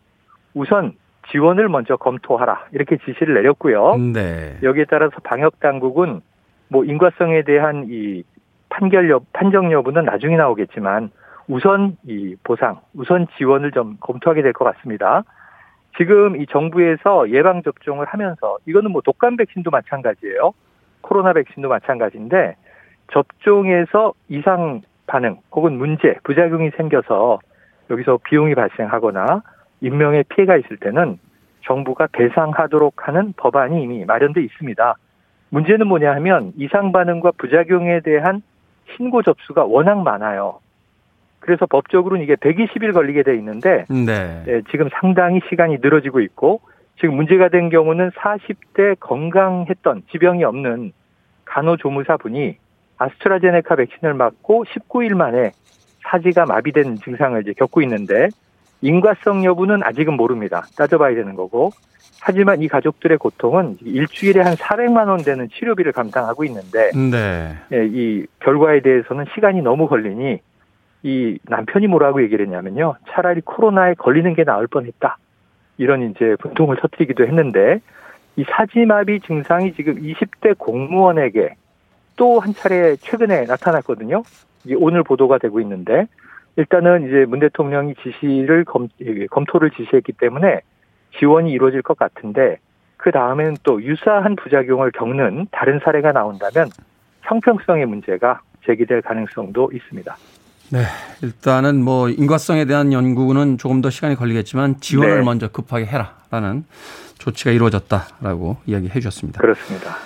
우선 0.53 0.95
지원을 1.31 1.69
먼저 1.69 1.97
검토하라 1.97 2.67
이렇게 2.73 2.97
지시를 2.97 3.35
내렸고요. 3.35 3.95
네. 4.15 4.59
여기에 4.65 4.87
따라서 4.91 5.15
방역 5.23 5.61
당국은 5.61 6.21
뭐 6.71 6.85
인과성에 6.85 7.43
대한 7.43 7.87
이 7.89 8.25
판결 8.69 9.09
여 9.11 9.21
판정 9.33 9.71
여부는 9.71 10.07
나중에 10.07 10.37
나오겠지만 10.37 11.13
우선 11.47 11.97
이 12.05 12.35
보상, 12.43 12.81
우선 12.97 13.29
지원을 13.37 13.71
좀 13.71 13.97
검토하게 14.01 14.43
될 14.43 14.53
것 14.53 14.65
같습니다. 14.65 15.23
지금 15.99 16.35
이 16.35 16.47
정부에서 16.47 17.31
예방 17.31 17.63
접종을 17.63 18.07
하면서 18.07 18.57
이거는 18.67 18.91
뭐 18.91 19.03
독감 19.03 19.37
백신도 19.37 19.71
마찬가지예요. 19.71 20.51
코로나 21.03 21.33
백신도 21.33 21.69
마찬가지인데 21.69 22.57
접종에서 23.13 24.15
이상 24.29 24.83
반응 25.09 25.39
혹은 25.51 25.77
문제, 25.77 26.15
부작용이 26.23 26.71
생겨서 26.77 27.41
여기서 27.91 28.21
비용이 28.23 28.55
발생하거나 28.55 29.43
인명의 29.81 30.25
피해가 30.29 30.57
있을 30.57 30.77
때는 30.77 31.19
정부가 31.65 32.07
배상하도록 32.13 33.09
하는 33.09 33.33
법안이 33.37 33.83
이미 33.83 34.05
마련돼 34.05 34.43
있습니다. 34.43 34.95
문제는 35.51 35.87
뭐냐 35.89 36.15
하면 36.17 36.53
이상 36.57 36.93
반응과 36.93 37.33
부작용에 37.39 38.01
대한 38.01 38.43
신고 38.97 39.23
접수가 39.23 39.65
워낙 39.65 40.03
많아요. 40.03 40.61
그래서 41.41 41.67
법적으로는 41.67 42.23
이게 42.23 42.35
120일 42.37 42.93
걸리게 42.93 43.23
돼 43.23 43.35
있는데 43.37 43.87
네. 43.89 44.45
예, 44.47 44.63
지금 44.71 44.89
상당히 45.01 45.41
시간이 45.49 45.79
늘어지고 45.81 46.21
있고 46.21 46.61
지금 47.01 47.15
문제가 47.17 47.49
된 47.49 47.71
경우는 47.71 48.11
40대 48.11 48.99
건강했던 49.01 50.03
지병이 50.11 50.45
없는 50.45 50.93
간호조무사분이 51.45 52.57
아스트라제네카 52.99 53.77
백신을 53.77 54.15
맞고 54.15 54.65
19일 54.65 55.15
만에 55.15 55.53
사지가 56.11 56.47
마비된 56.47 56.97
증상을 56.97 57.41
이제 57.43 57.53
겪고 57.53 57.83
있는데 57.83 58.29
인과성 58.81 59.45
여부는 59.45 59.83
아직은 59.83 60.15
모릅니다. 60.15 60.65
따져봐야 60.77 61.15
되는 61.15 61.35
거고. 61.35 61.71
하지만 62.21 62.61
이 62.61 62.69
가족들의 62.69 63.17
고통은 63.19 63.77
일주일에 63.81 64.41
한 64.41 64.55
400만 64.55 65.09
원 65.09 65.19
되는 65.23 65.49
치료비를 65.49 65.93
감당하고 65.93 66.45
있는데 66.45 66.91
네. 66.91 67.57
예, 67.73 67.87
이 67.87 68.27
결과에 68.41 68.81
대해서는 68.81 69.27
시간이 69.35 69.63
너무 69.63 69.87
걸리니 69.87 70.41
이 71.05 71.39
남편이 71.45 71.87
뭐라고 71.87 72.23
얘기를 72.23 72.45
했냐면요. 72.45 72.97
차라리 73.11 73.41
코로나에 73.43 73.95
걸리는 73.95 74.35
게 74.35 74.43
나을 74.43 74.67
뻔했다. 74.67 75.17
이런 75.79 76.11
이제 76.11 76.37
분통을 76.41 76.77
터뜨리기도 76.77 77.25
했는데 77.25 77.81
이 78.37 78.45
사지마비 78.45 79.21
증상이 79.21 79.75
지금 79.75 79.95
20대 79.95 80.59
공무원에게 80.59 81.55
또 82.19 82.41
한 82.41 82.53
차례 82.53 82.97
최근에 82.97 83.45
나타났거든요. 83.45 84.23
이게 84.65 84.75
오늘 84.77 85.03
보도가 85.03 85.39
되고 85.39 85.61
있는데 85.61 86.07
일단은 86.57 87.07
이제 87.07 87.25
문 87.27 87.39
대통령이 87.39 87.95
지시를 88.03 88.65
검, 88.65 88.89
검토를 89.31 89.71
지시했기 89.71 90.13
때문에 90.13 90.61
지원이 91.19 91.51
이루어질 91.51 91.81
것 91.81 91.97
같은데 91.97 92.59
그 92.97 93.13
다음에는 93.13 93.57
또 93.63 93.83
유사한 93.83 94.37
부작용을 94.37 94.91
겪는 94.91 95.47
다른 95.53 95.81
사례가 95.83 96.13
나온다면 96.13 96.69
형평성의 97.23 97.87
문제가 97.87 98.41
제기될 98.67 99.03
가능성도 99.03 99.71
있습니다. 99.73 100.17
네, 100.71 100.81
일단은 101.23 101.83
뭐 101.83 102.11
인과성에 102.11 102.67
대한 102.67 102.93
연구는 102.93 103.57
조금 103.57 103.81
더 103.81 103.89
시간이 103.89 104.17
걸리겠지만 104.17 104.81
지원을 104.81 105.19
네. 105.19 105.25
먼저 105.25 105.49
급하게 105.49 105.87
해라라는 105.87 106.65
조치가 107.19 107.53
이루어졌다라고 107.53 108.59
이야기해 108.67 108.95
주셨습니다. 108.95 109.41
그렇습니다. 109.41 109.97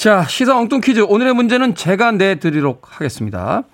자, 0.00 0.24
시사 0.26 0.56
엉뚱 0.56 0.80
퀴즈 0.80 1.00
오늘의 1.00 1.34
문제는 1.34 1.74
제가 1.74 2.12
내드리도록 2.12 2.86
하겠습니다. 2.88 3.64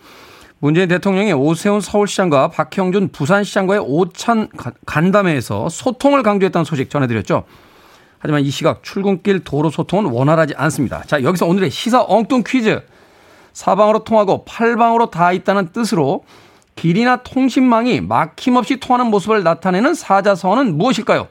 문재인 0.59 0.89
대통령이 0.89 1.33
오세훈 1.33 1.81
서울시장과 1.81 2.49
박형준 2.49 3.11
부산시장과의 3.13 3.81
오찬 3.87 4.49
간담회에서 4.87 5.69
소통을 5.69 6.25
강조했다는 6.25 6.65
소식 6.65 6.91
전해드렸죠. 6.91 7.45
하지만 8.19 8.43
이 8.43 8.51
시각 8.51 8.83
출근길 8.83 9.45
도로 9.45 9.71
소통은 9.71 10.11
원활하지 10.11 10.55
않습니다. 10.57 11.05
자, 11.07 11.23
여기서 11.23 11.47
오늘의 11.47 11.71
시사 11.71 12.03
엉뚱 12.03 12.43
퀴즈. 12.45 12.83
사방으로 13.53 14.03
통하고 14.03 14.45
팔방으로 14.47 15.11
다 15.11 15.31
있다는 15.31 15.69
뜻으로 15.71 16.25
길이나 16.75 17.19
통신망이 17.19 18.01
막힘없이 18.01 18.81
통하는 18.81 19.13
모습을 19.13 19.45
나타내는 19.45 19.95
사자성어는 19.95 20.77
무엇일까요? 20.77 21.29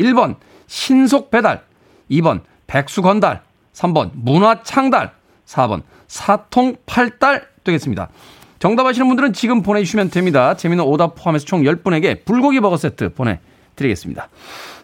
1번 0.00 0.34
신속 0.66 1.30
배달, 1.30 1.62
2번 2.10 2.40
백수 2.66 3.02
건달, 3.02 3.45
3번 3.76 4.10
문화 4.14 4.62
창달, 4.62 5.12
4번 5.44 5.82
사통 6.06 6.76
팔달 6.86 7.46
되겠습니다. 7.62 8.08
정답 8.58 8.86
아시는 8.86 9.06
분들은 9.08 9.34
지금 9.34 9.62
보내주시면 9.62 10.10
됩니다. 10.10 10.54
재미있는 10.54 10.84
오답 10.84 11.14
포함해서 11.14 11.44
총 11.44 11.62
10분에게 11.62 12.24
불고기 12.24 12.60
버거 12.60 12.78
세트 12.78 13.12
보내드리겠습니다. 13.12 14.28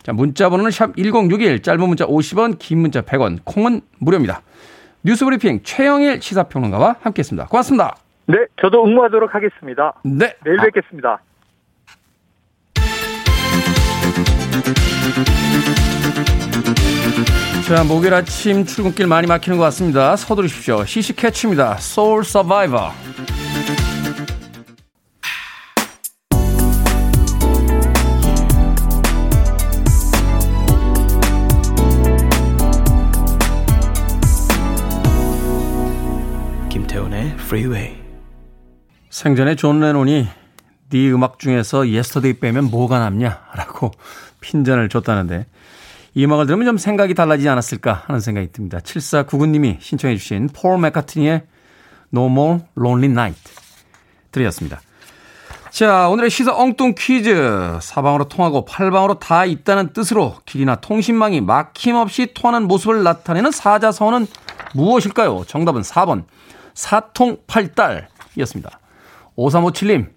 자, 0.02 0.12
문자 0.12 0.50
번호는 0.50 0.70
샵 0.70 0.94
1061, 0.96 1.62
짧은 1.62 1.88
문자 1.88 2.04
50원, 2.06 2.58
긴 2.58 2.80
문자 2.80 3.00
100원, 3.00 3.38
콩은 3.44 3.80
무료입니다. 3.98 4.42
뉴스 5.04 5.24
브리핑 5.24 5.60
최영일 5.62 6.20
시사평론가와 6.20 6.96
함께했습니다. 7.00 7.48
고맙습니다. 7.48 7.96
네, 8.26 8.36
저도 8.60 8.84
응모하도록 8.84 9.34
하겠습니다. 9.34 9.94
네. 10.04 10.34
내일 10.44 10.60
아. 10.60 10.64
뵙겠습니다. 10.64 11.20
자, 17.66 17.84
목요일 17.84 18.12
아침 18.14 18.66
출근길 18.66 19.06
많이 19.06 19.26
막히는 19.26 19.56
것 19.56 19.64
같습니다. 19.64 20.16
서두르십시오. 20.16 20.84
시시 20.84 21.14
캐치입니다. 21.14 21.76
Soul 21.78 22.24
Survivor. 22.24 22.92
김태훈의 36.68 37.26
Freeway. 37.34 37.96
생전에 39.10 39.54
존 39.54 39.80
레논이 39.80 40.26
네 40.90 41.10
음악 41.10 41.38
중에서 41.38 41.88
Yesterday 41.88 42.34
빼면 42.40 42.70
뭐가 42.70 42.98
남냐라고 42.98 43.92
핀잔을 44.40 44.88
줬다는데 44.88 45.46
이 46.14 46.24
음악을 46.24 46.46
들으면 46.46 46.66
좀 46.66 46.78
생각이 46.78 47.14
달라지지 47.14 47.48
않았을까 47.48 48.04
하는 48.06 48.20
생각이 48.20 48.52
듭니다. 48.52 48.78
7499님이 48.78 49.80
신청해 49.80 50.16
주신 50.16 50.48
폴 50.48 50.78
맥카트니의 50.78 51.42
No 52.14 52.26
More 52.26 52.60
Lonely 52.76 53.10
Night 53.10 53.40
들으셨습니다. 54.30 54.80
자, 55.70 56.08
오늘의 56.08 56.28
시사 56.28 56.54
엉뚱 56.54 56.94
퀴즈. 56.98 57.78
사방으로 57.80 58.28
통하고 58.28 58.66
팔방으로 58.66 59.18
다 59.18 59.46
있다는 59.46 59.94
뜻으로 59.94 60.36
길이나 60.44 60.76
통신망이 60.76 61.40
막힘없이 61.40 62.34
통하는 62.34 62.68
모습을 62.68 63.02
나타내는 63.02 63.52
사자성어는 63.52 64.26
무엇일까요? 64.74 65.44
정답은 65.46 65.80
4번. 65.80 66.24
사통팔달이었습니다. 66.74 68.78
5357님, 69.36 70.10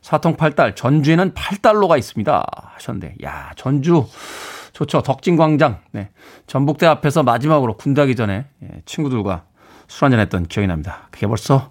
사통팔달, 0.00 0.76
전주에는 0.76 1.34
팔달로가 1.34 1.96
있습니다. 1.96 2.46
하셨는데, 2.74 3.16
야, 3.24 3.50
전주 3.56 4.06
좋죠. 4.72 5.02
덕진광장. 5.02 5.80
네. 5.92 6.10
전북대 6.46 6.86
앞에서 6.86 7.22
마지막으로 7.22 7.76
군대 7.76 8.00
하기 8.02 8.16
전에 8.16 8.46
예, 8.62 8.68
친구들과 8.86 9.44
술 9.88 10.04
한잔 10.04 10.20
했던 10.20 10.46
기억이 10.46 10.66
납니다. 10.66 11.08
그게 11.10 11.26
벌써 11.26 11.70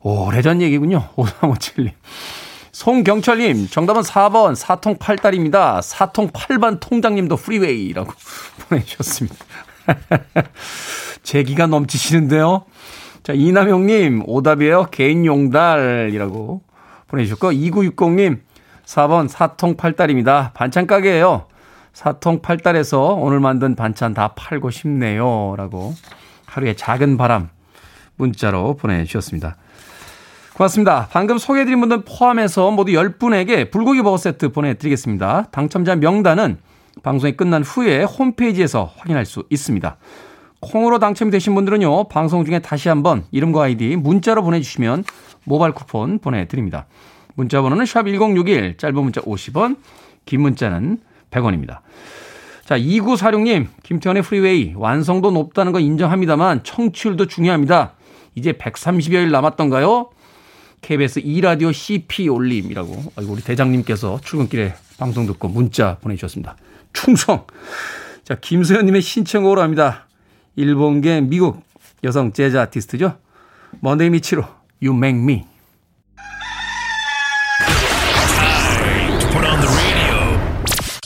오래전 0.00 0.62
얘기군요. 0.62 1.08
5357님. 1.16 1.92
송경철님, 2.72 3.68
정답은 3.68 4.02
4번 4.02 4.54
사통 4.54 4.98
팔달입니다. 4.98 5.80
사통 5.80 6.28
팔반 6.32 6.78
통장님도 6.78 7.36
프리웨이라고 7.36 8.12
보내주셨습니다. 8.68 9.36
제기가 11.22 11.66
넘치시는데요. 11.66 12.66
자, 13.22 13.32
이남용님, 13.32 14.24
오답이에요. 14.26 14.88
개인 14.90 15.24
용달이라고 15.24 16.60
보내주셨고, 17.08 17.52
2960님, 17.52 18.40
4번 18.84 19.28
사통 19.28 19.76
팔달입니다. 19.76 20.52
반찬 20.54 20.86
가게예요. 20.86 21.46
사통 21.96 22.42
팔달에서 22.42 23.14
오늘 23.14 23.40
만든 23.40 23.74
반찬 23.74 24.12
다 24.12 24.34
팔고 24.36 24.68
싶네요. 24.68 25.54
라고 25.56 25.94
하루의 26.44 26.76
작은 26.76 27.16
바람 27.16 27.48
문자로 28.16 28.76
보내주셨습니다. 28.76 29.56
고맙습니다. 30.52 31.08
방금 31.10 31.38
소개해드린 31.38 31.80
분들 31.80 32.02
포함해서 32.04 32.70
모두 32.70 32.92
10분에게 32.92 33.70
불고기 33.70 34.02
버거 34.02 34.18
세트 34.18 34.52
보내드리겠습니다. 34.52 35.44
당첨자 35.50 35.96
명단은 35.96 36.58
방송이 37.02 37.34
끝난 37.34 37.62
후에 37.62 38.02
홈페이지에서 38.02 38.92
확인할 38.98 39.24
수 39.24 39.44
있습니다. 39.48 39.96
콩으로 40.60 40.98
당첨이 40.98 41.30
되신 41.30 41.54
분들은요, 41.54 42.08
방송 42.08 42.44
중에 42.44 42.58
다시 42.58 42.90
한번 42.90 43.24
이름과 43.30 43.62
아이디 43.62 43.96
문자로 43.96 44.42
보내주시면 44.42 45.02
모바일 45.44 45.72
쿠폰 45.72 46.18
보내드립니다. 46.18 46.84
문자 47.36 47.62
번호는 47.62 47.86
샵 47.86 48.02
1061, 48.02 48.76
짧은 48.76 49.02
문자 49.02 49.22
50원, 49.22 49.78
긴 50.26 50.42
문자는 50.42 50.98
100원입니다. 51.36 51.80
자, 52.64 52.78
2946님, 52.78 53.68
김태훈의 53.82 54.22
프리웨이, 54.22 54.72
완성도 54.74 55.30
높다는 55.30 55.72
거 55.72 55.78
인정합니다만 55.78 56.64
청취율도 56.64 57.26
중요합니다. 57.26 57.92
이제 58.34 58.52
130여일 58.52 59.30
남았던가요? 59.30 60.10
KBS 60.82 61.22
2라디오 61.22 61.72
CP 61.72 62.28
올림이라고. 62.28 63.12
우리 63.28 63.42
대장님께서 63.42 64.20
출근길에 64.22 64.74
방송 64.98 65.26
듣고 65.26 65.48
문자 65.48 65.96
보내주셨습니다. 65.98 66.56
충성! 66.92 67.46
자, 68.24 68.34
김소연님의 68.34 69.02
신청곡으로 69.02 69.62
합니다. 69.62 70.06
일본계 70.56 71.20
미국 71.20 71.62
여성 72.02 72.32
재즈 72.32 72.56
아티스트죠. 72.56 73.16
먼데이 73.80 74.10
미치루, 74.10 74.44
You 74.82 74.96
Make 74.96 75.22
Me. 75.22 75.44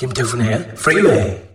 김태훈의 0.00 0.76
프리웨이 0.76 1.49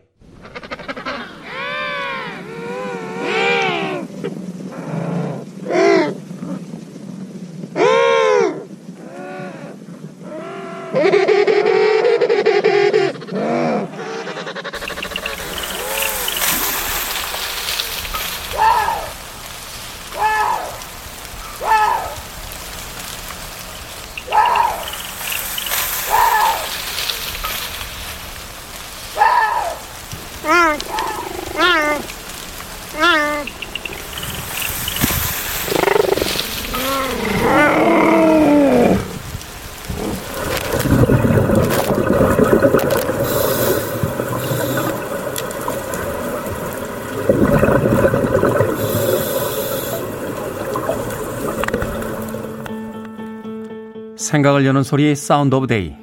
생각을 54.35 54.65
여는 54.65 54.83
소리 54.83 55.15
Sound 55.15 55.55
of 55.55 55.67
Day. 55.67 55.95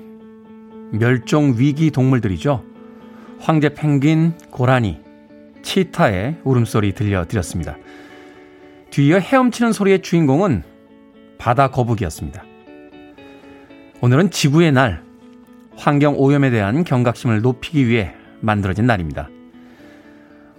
멸종 0.93 1.57
위기 1.59 1.91
동물들이죠. 1.91 2.65
황제 3.41 3.69
펭귄, 3.69 4.39
고라니, 4.51 5.01
치타의 5.63 6.39
울음소리 6.43 6.95
들려드렸습니다. 6.95 7.77
뒤이어 8.91 9.19
헤엄치는 9.19 9.73
소리의 9.73 10.01
주인공은 10.01 10.63
바다 11.37 11.69
거북이였습니다. 11.69 12.43
오늘은 14.01 14.31
지구의 14.31 14.73
날, 14.73 15.03
환경 15.77 16.15
오염에 16.17 16.49
대한 16.51 16.85
경각심을 16.85 17.43
높이기 17.43 17.87
위해 17.87 18.15
만들어진 18.41 18.87
날입니다. 18.87 19.29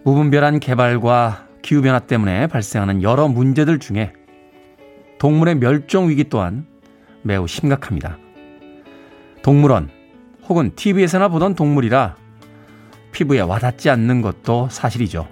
무분별한 0.03 0.59
개발과 0.59 1.47
기후변화 1.63 1.99
때문에 1.99 2.47
발생하는 2.47 3.01
여러 3.01 3.27
문제들 3.27 3.79
중에 3.79 4.13
동물의 5.17 5.55
멸종 5.55 6.09
위기 6.09 6.25
또한 6.25 6.67
매우 7.23 7.47
심각합니다. 7.47 8.17
동물원 9.41 9.89
혹은 10.47 10.71
TV에서나 10.75 11.29
보던 11.29 11.55
동물이라 11.55 12.15
피부에 13.11 13.39
와닿지 13.41 13.89
않는 13.89 14.21
것도 14.21 14.67
사실이죠. 14.69 15.27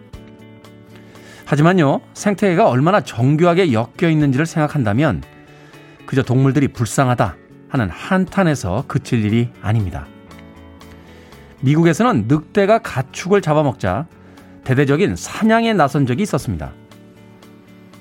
하지만요, 1.45 2.01
생태계가 2.13 2.69
얼마나 2.69 3.01
정교하게 3.01 3.73
엮여 3.73 4.09
있는지를 4.09 4.45
생각한다면 4.45 5.21
그저 6.05 6.23
동물들이 6.23 6.69
불쌍하다 6.69 7.35
하는 7.69 7.89
한탄에서 7.89 8.85
그칠 8.87 9.25
일이 9.25 9.49
아닙니다. 9.61 10.07
미국에서는 11.61 12.25
늑대가 12.27 12.79
가축을 12.79 13.41
잡아먹자 13.41 14.07
대대적인 14.63 15.15
사냥에 15.15 15.73
나선 15.73 16.05
적이 16.05 16.23
있었습니다. 16.23 16.71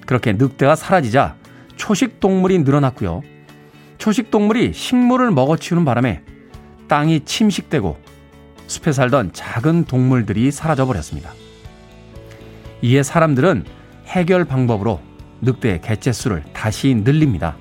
그렇게 0.07 0.33
늑대가 0.33 0.76
사라지자 0.76 1.37
초식 1.76 2.20
동물이 2.20 2.61
늘어났고요. 2.61 3.22
초식 4.01 4.31
동물이 4.31 4.73
식물을 4.73 5.31
먹어치우는 5.31 5.85
바람에 5.85 6.23
땅이 6.89 7.21
침식되고 7.27 7.99
숲에 8.67 8.93
살던 8.93 9.35
작은 9.35 9.85
동물들이 9.85 10.51
사라져 10.51 10.87
버렸습니다. 10.87 11.35
이에 12.81 13.03
사람들은 13.03 13.67
해결 14.07 14.47
방법으로 14.47 15.01
늑대의 15.43 15.83
개체수를 15.83 16.45
다시 16.55 16.95
늘립니다. 16.95 17.59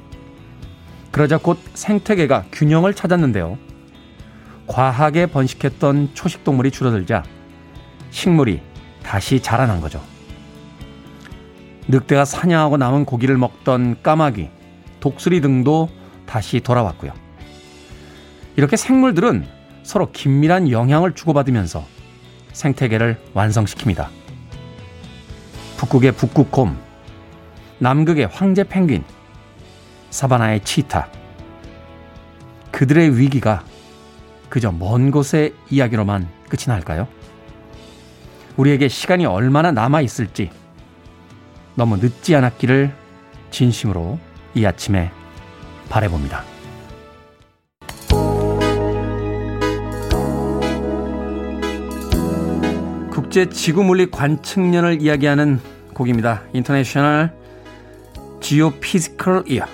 그러자 1.12 1.38
곧 1.38 1.60
생태계가 1.73 2.45
균형을 2.54 2.93
찾았는데요. 2.93 3.58
과하게 4.65 5.25
번식했던 5.25 6.12
초식 6.13 6.45
동물이 6.45 6.71
줄어들자 6.71 7.23
식물이 8.12 8.62
다시 9.04 9.41
자라난 9.41 9.82
거죠. 9.82 10.02
늑대가 11.89 12.23
사냥하고 12.23 12.78
남은 12.78 13.04
고기를 13.04 13.36
먹던 13.38 14.02
까마귀, 14.04 14.49
독수리 15.02 15.41
등도 15.41 15.98
다시 16.29 16.59
돌아왔고요. 16.59 17.11
이렇게 18.55 18.77
생물들은 18.77 19.47
서로 19.81 20.11
긴밀한 20.11 20.69
영향을 20.69 21.15
주고받으면서 21.15 21.83
생태계를 22.53 23.19
완성시킵니다. 23.33 24.07
북극의 25.77 26.11
북극곰, 26.11 26.77
남극의 27.79 28.27
황제 28.27 28.63
펭귄, 28.63 29.03
사바나의 30.11 30.63
치타. 30.63 31.09
그들의 32.71 33.17
위기가 33.17 33.63
그저 34.49 34.71
먼 34.71 35.09
곳의 35.09 35.55
이야기로만 35.71 36.29
끝이 36.47 36.65
날까요? 36.67 37.07
우리에게 38.55 38.87
시간이 38.87 39.25
얼마나 39.25 39.71
남아 39.71 40.01
있을지 40.01 40.51
너무 41.73 41.97
늦지 41.97 42.35
않았기를 42.35 42.93
진심으로 43.49 44.19
이 44.53 44.65
아침에 44.65 45.11
바래봅니다. 45.89 46.43
국제 53.12 53.49
지구 53.49 53.84
물리 53.84 54.10
관측년을 54.10 55.02
이야기하는 55.02 55.60
곡입니다. 55.93 56.43
International 56.53 57.32
Geophysical 58.41 59.43
Year 59.47 59.65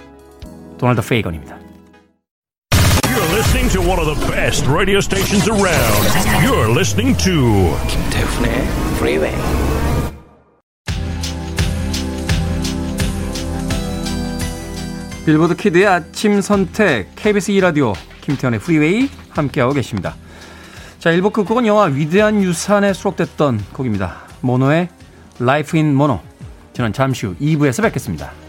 도널드 0.78 1.02
페이건입니다. 1.08 1.58
You're 3.04 3.32
listening 3.34 3.72
to 3.72 3.82
one 3.82 4.00
of 4.00 4.06
the 4.06 4.32
best 4.32 4.68
radio 4.68 4.98
stations 4.98 5.48
around. 5.50 6.04
You're 6.44 6.70
listening 6.70 7.16
to 7.24 7.78
김태훈의 7.88 8.52
Freeway. 8.98 9.95
빌보드 15.26 15.56
키드의 15.56 15.88
아침 15.88 16.40
선택 16.40 17.08
KBS 17.16 17.52
2라디오 17.54 17.96
김태훈의 18.22 18.60
프리웨이 18.60 19.10
함께하고 19.30 19.74
계십니다. 19.74 20.16
자, 21.00 21.10
1부 21.10 21.34
끝곡은 21.34 21.66
영화 21.66 21.86
위대한 21.86 22.44
유산에 22.44 22.94
수록됐던 22.94 23.60
곡입니다. 23.74 24.28
모노의 24.42 24.88
Life 25.42 25.80
in 25.80 25.94
Mono. 25.94 26.22
저는 26.74 26.94
잠시 26.94 27.26
후 27.26 27.36
2부에서 27.42 27.82
뵙겠습니다. 27.82 28.45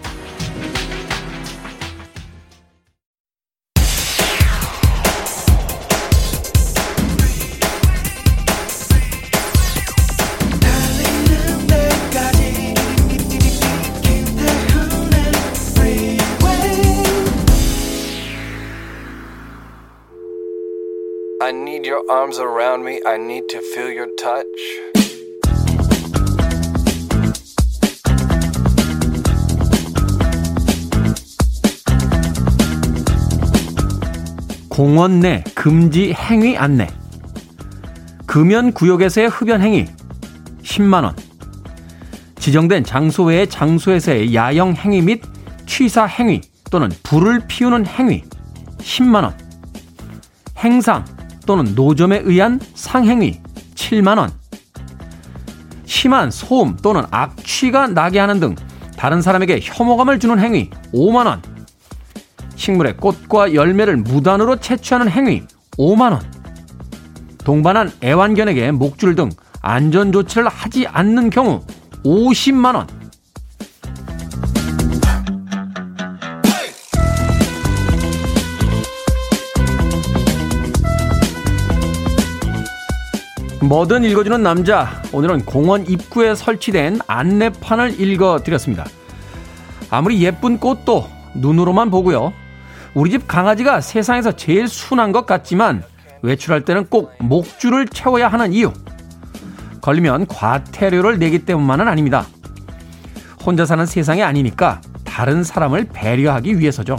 Arms 22.09 22.39
around 22.39 22.85
me. 22.85 23.01
I 23.05 23.17
need 23.17 23.49
to 23.49 23.59
feel 23.59 23.91
your 23.91 24.09
touch. 24.17 24.47
공원 34.69 35.21
내 35.21 35.43
금지 35.55 36.13
행위 36.13 36.57
안내. 36.57 36.87
금연 38.27 38.73
구역에서의 38.73 39.29
흡연 39.29 39.63
행위 39.63 39.87
10만 40.63 41.05
원. 41.05 41.17
지정된 42.39 42.85
장소 42.85 43.25
외의 43.25 43.49
장소에서의 43.49 44.35
야영 44.35 44.75
행위 44.75 45.01
및 45.01 45.23
취사 45.65 46.05
행위 46.05 46.43
또는 46.71 46.91
불을 47.03 47.47
피우는 47.49 47.87
행위 47.87 48.23
10만 48.79 49.25
원. 49.25 49.37
행상 50.59 51.05
또는 51.47 51.75
노점에 51.75 52.23
의한 52.25 52.61
상행위 52.75 53.41
7만 53.75 54.19
원. 54.19 54.31
심한 55.87 56.31
소음 56.31 56.77
또는 56.77 57.05
악취가 57.11 57.87
나게 57.87 58.19
하는 58.19 58.41
등 58.41 58.55
다른 58.97 59.23
사람에게 59.23 59.61
혐오감을 59.63 60.19
주는 60.19 60.39
행위 60.39 60.71
5만 60.93 61.27
원. 61.27 61.43
식물의 62.57 62.97
꽃과 62.97 63.55
열매를 63.55 63.97
무단으로 63.99 64.57
채취하는 64.57 65.09
행위 65.09 65.43
5만 65.79 66.13
원. 66.13 66.21
동반한 67.45 67.93
애완견에게 68.03 68.73
목줄 68.73 69.15
등 69.15 69.31
안전 69.63 70.11
조치를 70.11 70.49
하지 70.49 70.87
않는 70.87 71.31
경우 71.31 71.63
50만 72.05 72.75
원. 72.75 72.87
뭐든 83.67 84.05
읽어주는 84.05 84.45
남자. 84.45 85.03
오늘은 85.13 85.45
공원 85.45 85.89
입구에 85.89 86.37
설치된 86.37 87.01
안내판을 87.09 88.01
읽어드렸습니다. 88.01 88.85
아무리 89.91 90.23
예쁜 90.23 90.59
꽃도 90.59 91.09
눈으로만 91.35 91.91
보고요. 91.91 92.33
우리 92.95 93.11
집 93.11 93.27
강아지가 93.27 93.81
세상에서 93.81 94.33
제일 94.33 94.69
순한 94.69 95.11
것 95.11 95.27
같지만 95.27 95.83
외출할 96.23 96.65
때는 96.65 96.87
꼭 96.87 97.13
목줄을 97.19 97.89
채워야 97.89 98.29
하는 98.29 98.53
이유. 98.53 98.73
걸리면 99.81 100.29
과태료를 100.29 101.19
내기 101.19 101.41
때문만은 101.41 101.89
아닙니다. 101.89 102.25
혼자 103.45 103.67
사는 103.67 103.85
세상이 103.85 104.23
아니니까 104.23 104.81
다른 105.05 105.43
사람을 105.43 105.89
배려하기 105.93 106.61
위해서죠. 106.61 106.97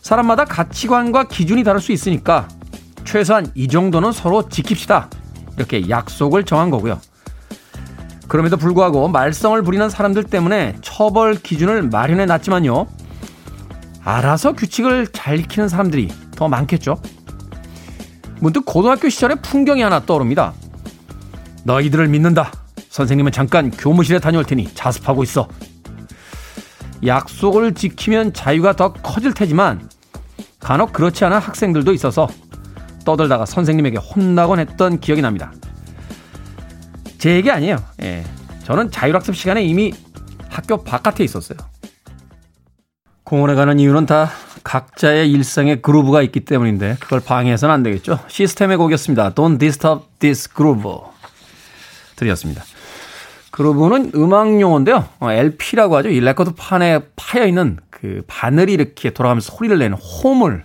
사람마다 0.00 0.46
가치관과 0.46 1.24
기준이 1.24 1.64
다를 1.64 1.80
수 1.80 1.92
있으니까 1.92 2.48
최소한 3.04 3.50
이 3.54 3.68
정도는 3.68 4.12
서로 4.12 4.48
지킵시다. 4.48 5.19
이렇게 5.60 5.88
약속을 5.88 6.44
정한 6.44 6.70
거고요. 6.70 7.00
그럼에도 8.28 8.56
불구하고 8.56 9.08
말썽을 9.08 9.62
부리는 9.62 9.88
사람들 9.90 10.24
때문에 10.24 10.76
처벌 10.80 11.34
기준을 11.34 11.82
마련해 11.82 12.26
놨지만요. 12.26 12.86
알아서 14.02 14.52
규칙을 14.52 15.08
잘 15.08 15.38
지키는 15.38 15.68
사람들이 15.68 16.12
더 16.34 16.48
많겠죠. 16.48 17.00
문득 18.40 18.64
고등학교 18.64 19.08
시절의 19.08 19.42
풍경이 19.42 19.82
하나 19.82 20.00
떠오릅니다. 20.00 20.54
너희들을 21.64 22.08
믿는다. 22.08 22.52
선생님은 22.88 23.32
잠깐 23.32 23.70
교무실에 23.70 24.18
다녀올 24.18 24.44
테니 24.44 24.72
자습하고 24.74 25.22
있어. 25.24 25.48
약속을 27.04 27.74
지키면 27.74 28.32
자유가 28.32 28.74
더 28.74 28.92
커질 28.92 29.34
테지만 29.34 29.88
간혹 30.58 30.92
그렇지 30.92 31.24
않은 31.24 31.38
학생들도 31.38 31.92
있어서 31.92 32.28
떠들다가 33.04 33.46
선생님에게 33.46 33.98
혼나곤 33.98 34.60
했던 34.60 35.00
기억이 35.00 35.22
납니다. 35.22 35.52
제 37.18 37.34
얘기 37.34 37.50
아니에요. 37.50 37.76
예. 38.02 38.24
저는 38.64 38.90
자율학습 38.90 39.36
시간에 39.36 39.62
이미 39.62 39.92
학교 40.48 40.82
바깥에 40.82 41.24
있었어요. 41.24 41.58
공원에 43.24 43.54
가는 43.54 43.78
이유는 43.78 44.06
다 44.06 44.30
각자의 44.64 45.30
일상에 45.30 45.76
groove가 45.76 46.22
있기 46.22 46.40
때문인데 46.40 46.96
그걸 47.00 47.20
방해해서는 47.20 47.74
안 47.74 47.82
되겠죠. 47.82 48.18
시스템의 48.28 48.76
곡이었습니다. 48.76 49.34
Don't 49.34 49.58
disturb 49.58 50.04
this 50.18 50.48
groove. 50.52 51.00
드렸습니다. 52.16 52.62
groove는 53.50 54.12
음악 54.14 54.60
용어인데요. 54.60 55.08
LP라고 55.20 55.96
하죠. 55.96 56.08
이 56.08 56.20
레코드 56.20 56.52
판에 56.56 57.00
파여 57.16 57.46
있는 57.46 57.78
그 57.90 58.22
바늘이 58.26 58.72
이렇게 58.72 59.10
돌아가면서 59.10 59.52
소리를 59.52 59.78
내는 59.78 59.96
홈을 59.96 60.64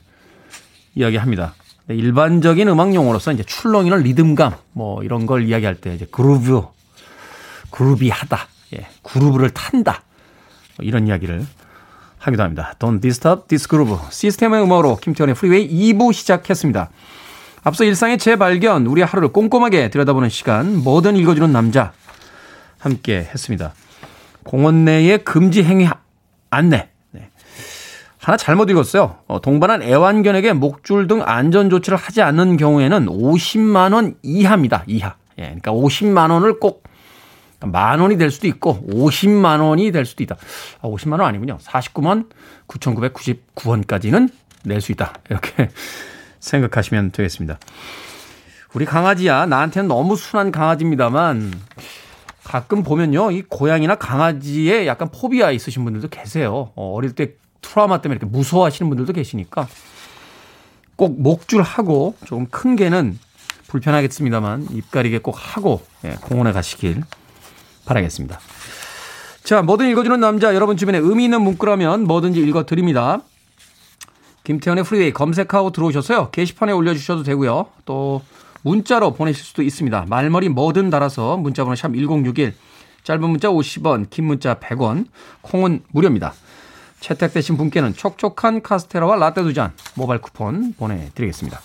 이야기합니다. 0.95 1.53
일반적인 1.87 2.67
음악 2.67 2.95
용어로서 2.95 3.31
이제 3.31 3.43
출렁이는 3.43 3.99
리듬감 3.99 4.53
뭐 4.73 5.03
이런 5.03 5.25
걸 5.25 5.47
이야기할 5.47 5.75
때 5.75 5.93
이제 5.93 6.07
groove, 6.09 6.63
groovy하다, 7.69 8.47
예, 8.75 8.87
groove를 9.03 9.51
탄다 9.51 10.03
뭐 10.77 10.85
이런 10.85 11.07
이야기를 11.07 11.45
하기도 12.17 12.43
합니다. 12.43 12.73
Don't 12.79 13.01
disturb 13.01 13.47
this 13.47 13.67
groove. 13.67 13.97
시스템의 14.09 14.63
음악으로 14.63 14.97
김태훈의 14.97 15.35
프리웨이 15.35 15.93
2부 15.93 16.11
시작했습니다. 16.11 16.89
앞서 17.63 17.83
일상의 17.83 18.17
재발견, 18.17 18.85
우리 18.87 19.01
하루를 19.01 19.29
꼼꼼하게 19.29 19.89
들여다보는 19.89 20.29
시간, 20.29 20.77
뭐든 20.77 21.15
읽어주는 21.17 21.51
남자 21.51 21.93
함께 22.79 23.27
했습니다. 23.31 23.73
공원 24.43 24.85
내의 24.85 25.23
금지 25.23 25.63
행위 25.63 25.87
안내. 26.49 26.89
네. 28.25 28.31
하나 28.31 28.37
잘못 28.37 28.69
읽었어요. 28.69 29.17
어, 29.27 29.39
동반한 29.41 29.83
애완견에게 29.83 30.53
목줄 30.53 31.07
등 31.07 31.21
안전 31.23 31.69
조치를 31.69 31.97
하지 31.97 32.21
않는 32.21 32.57
경우에는 32.57 33.05
50만 33.05 33.93
원 33.93 34.15
이하입니다. 34.23 34.83
이하. 34.87 35.15
예, 35.37 35.43
그러니까 35.43 35.71
50만 35.71 36.31
원을 36.31 36.59
꼭 36.59 36.85
만 37.65 37.99
원이 37.99 38.17
될 38.17 38.31
수도 38.31 38.47
있고 38.47 38.85
50만 38.89 39.61
원이 39.61 39.91
될 39.91 40.05
수도 40.05 40.23
있다. 40.23 40.35
아, 40.81 40.87
50만 40.87 41.13
원 41.13 41.21
아니군요. 41.21 41.57
49만 41.61 42.29
9,999원까지는 42.67 44.29
낼 44.65 44.81
수 44.81 44.91
있다. 44.91 45.13
이렇게 45.29 45.69
생각하시면 46.39 47.11
되겠습니다. 47.11 47.59
우리 48.73 48.85
강아지야 48.85 49.45
나한테는 49.45 49.87
너무 49.87 50.15
순한 50.15 50.51
강아지입니다만 50.51 51.53
가끔 52.43 52.83
보면요 52.83 53.31
이 53.31 53.41
고양이나 53.41 53.95
강아지에 53.95 54.85
약간 54.85 55.09
포비아 55.11 55.51
있으신 55.51 55.83
분들도 55.83 56.09
계세요. 56.09 56.71
어, 56.75 56.93
어릴 56.93 57.13
때 57.13 57.35
트라우마 57.69 58.01
때문에 58.01 58.17
이렇게 58.17 58.31
무서워하시는 58.31 58.89
분들도 58.89 59.13
계시니까 59.13 59.67
꼭 60.95 61.21
목줄하고 61.21 62.15
조금 62.25 62.47
큰 62.47 62.75
개는 62.75 63.19
불편하겠습니다만 63.67 64.67
입가리게 64.71 65.19
꼭 65.19 65.35
하고 65.37 65.81
예, 66.05 66.15
공원에 66.21 66.51
가시길 66.51 67.03
바라겠습니다. 67.85 68.39
자, 69.43 69.61
뭐든 69.61 69.89
읽어주는 69.89 70.19
남자, 70.19 70.55
여러분 70.55 70.77
주변에 70.77 70.97
의미 70.97 71.25
있는 71.25 71.41
문구라면 71.41 72.05
뭐든지 72.05 72.39
읽어드립니다. 72.39 73.19
김태현의 74.43 74.83
프리웨이 74.83 75.11
검색하고 75.11 75.71
들어오셔서요. 75.71 76.29
게시판에 76.31 76.71
올려주셔도 76.71 77.23
되고요. 77.23 77.67
또 77.85 78.21
문자로 78.61 79.13
보내실 79.13 79.43
수도 79.43 79.61
있습니다. 79.61 80.05
말머리 80.07 80.49
뭐든 80.49 80.89
달아서 80.89 81.37
문자번호 81.37 81.75
샵 81.75 81.93
1061, 81.93 82.55
짧은 83.03 83.29
문자 83.29 83.49
50원, 83.49 84.09
긴 84.09 84.25
문자 84.25 84.55
100원, 84.55 85.05
콩은 85.41 85.83
무료입니다. 85.91 86.33
채택되신 87.05 87.55
분께는 87.57 87.93
촉촉한 87.93 88.63
카스테라와 88.63 89.17
라떼 89.17 89.43
두 89.43 89.53
잔 89.53 89.73
모바일 89.95 90.21
쿠폰 90.21 90.73
보내드리겠습니다. 90.73 91.61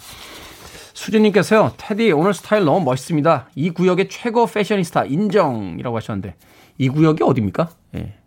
수진님께서요, 0.92 1.72
테디 1.78 2.12
오늘 2.12 2.34
스타일 2.34 2.64
너무 2.64 2.84
멋있습니다. 2.84 3.48
이 3.54 3.70
구역의 3.70 4.10
최고 4.10 4.44
패셔니스타 4.46 5.06
인정이라고 5.06 5.96
하셨는데 5.96 6.36
이 6.76 6.90
구역이 6.90 7.24
어디입니까? 7.24 7.70
예. 7.96 8.18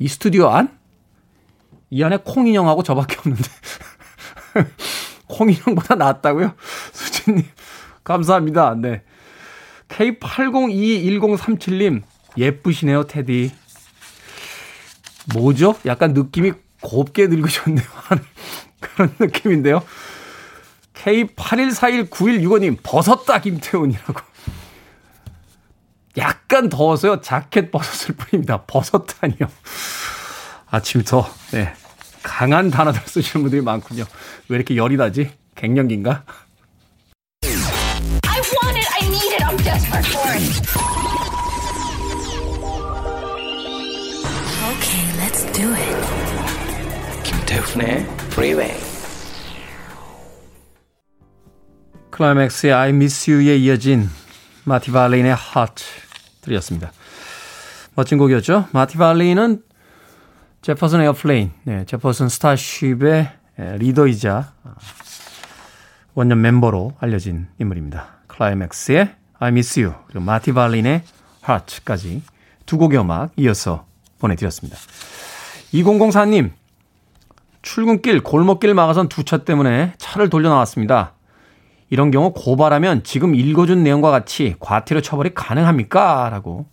이 0.00 0.08
스튜디오 0.08 0.48
안? 0.48 0.76
이 1.90 2.02
안에 2.02 2.18
콩 2.24 2.48
인형하고 2.48 2.82
저밖에 2.82 3.18
없는데 3.18 3.44
콩 5.28 5.48
인형보다 5.48 5.94
낫다고요? 5.94 6.54
수진님 6.92 7.44
감사합니다. 8.02 8.74
네. 8.74 9.02
K80211037님 9.88 12.02
예쁘시네요 12.36 13.04
테디. 13.04 13.52
뭐죠? 15.34 15.74
약간 15.86 16.12
느낌이 16.12 16.52
곱게 16.80 17.26
늙으셨네요. 17.28 17.86
그런 18.80 19.14
느낌인데요. 19.18 19.82
K81419165님, 20.94 22.78
벗었다, 22.82 23.40
김태훈이라고. 23.40 24.20
약간 26.18 26.68
더워서요. 26.68 27.20
자켓 27.20 27.70
벗었을 27.70 28.14
뿐입니다. 28.16 28.64
벗었다니요. 28.66 29.48
아침부터, 30.66 31.28
네. 31.52 31.74
강한 32.22 32.70
단어들 32.70 33.00
쓰시는 33.04 33.42
분들이 33.42 33.62
많군요. 33.62 34.04
왜 34.48 34.56
이렇게 34.56 34.76
열이 34.76 34.96
나지? 34.96 35.30
갱년기인가? 35.54 36.24
Do 45.62 45.72
it. 45.74 47.22
김태훈의 47.22 48.00
Freeway. 48.32 48.76
클라이맥스의 52.10 52.72
I 52.72 52.88
Miss 52.88 53.30
You에 53.30 53.56
이어진 53.58 54.10
마티 54.64 54.90
발린의 54.90 55.30
Heart 55.32 55.84
들이었습니다. 56.40 56.90
멋진 57.94 58.18
곡이었죠. 58.18 58.68
마티 58.72 58.98
발린은 58.98 59.62
제퍼슨 60.62 61.00
에어플레인, 61.00 61.52
네, 61.62 61.84
제퍼슨 61.86 62.28
스타쉽의 62.28 63.30
리더이자 63.56 64.52
원년 66.14 66.40
멤버로 66.40 66.94
알려진 66.98 67.46
인물입니다. 67.60 68.08
클라이맥스의 68.26 69.14
I 69.38 69.48
Miss 69.50 69.78
You 69.78 69.94
그리고 70.06 70.24
마티 70.24 70.52
발린의 70.52 71.04
Hearts까지 71.48 72.22
두 72.66 72.78
곡의 72.78 72.98
음악 72.98 73.30
이어서 73.36 73.86
보내드렸습니다. 74.18 74.76
2004님 75.72 76.50
출근길 77.62 78.22
골목길 78.22 78.74
막아선 78.74 79.08
두 79.08 79.24
차 79.24 79.38
때문에 79.38 79.94
차를 79.98 80.28
돌려 80.28 80.48
나왔습니다. 80.50 81.12
이런 81.90 82.10
경우 82.10 82.32
고발하면 82.32 83.04
지금 83.04 83.34
읽어준 83.34 83.82
내용과 83.84 84.10
같이 84.10 84.56
과태료 84.58 85.00
처벌이 85.00 85.32
가능합니까? 85.34 86.28
라고. 86.30 86.66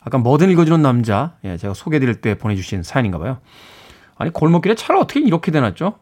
아까 0.00 0.18
뭐든 0.18 0.50
읽어주는 0.50 0.82
남자, 0.82 1.36
예, 1.44 1.56
제가 1.56 1.74
소개해드릴 1.74 2.20
때 2.20 2.36
보내주신 2.36 2.82
사연인가 2.82 3.18
봐요. 3.18 3.38
아니, 4.16 4.32
골목길에 4.32 4.74
차를 4.74 4.98
어떻게 5.00 5.20
이렇게 5.20 5.52
대놨죠? 5.52 5.98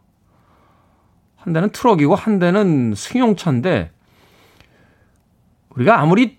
한 1.36 1.52
대는 1.52 1.70
트럭이고 1.70 2.14
한 2.14 2.38
대는 2.38 2.94
승용차인데, 2.96 3.90
우리가 5.70 6.00
아무리 6.00 6.38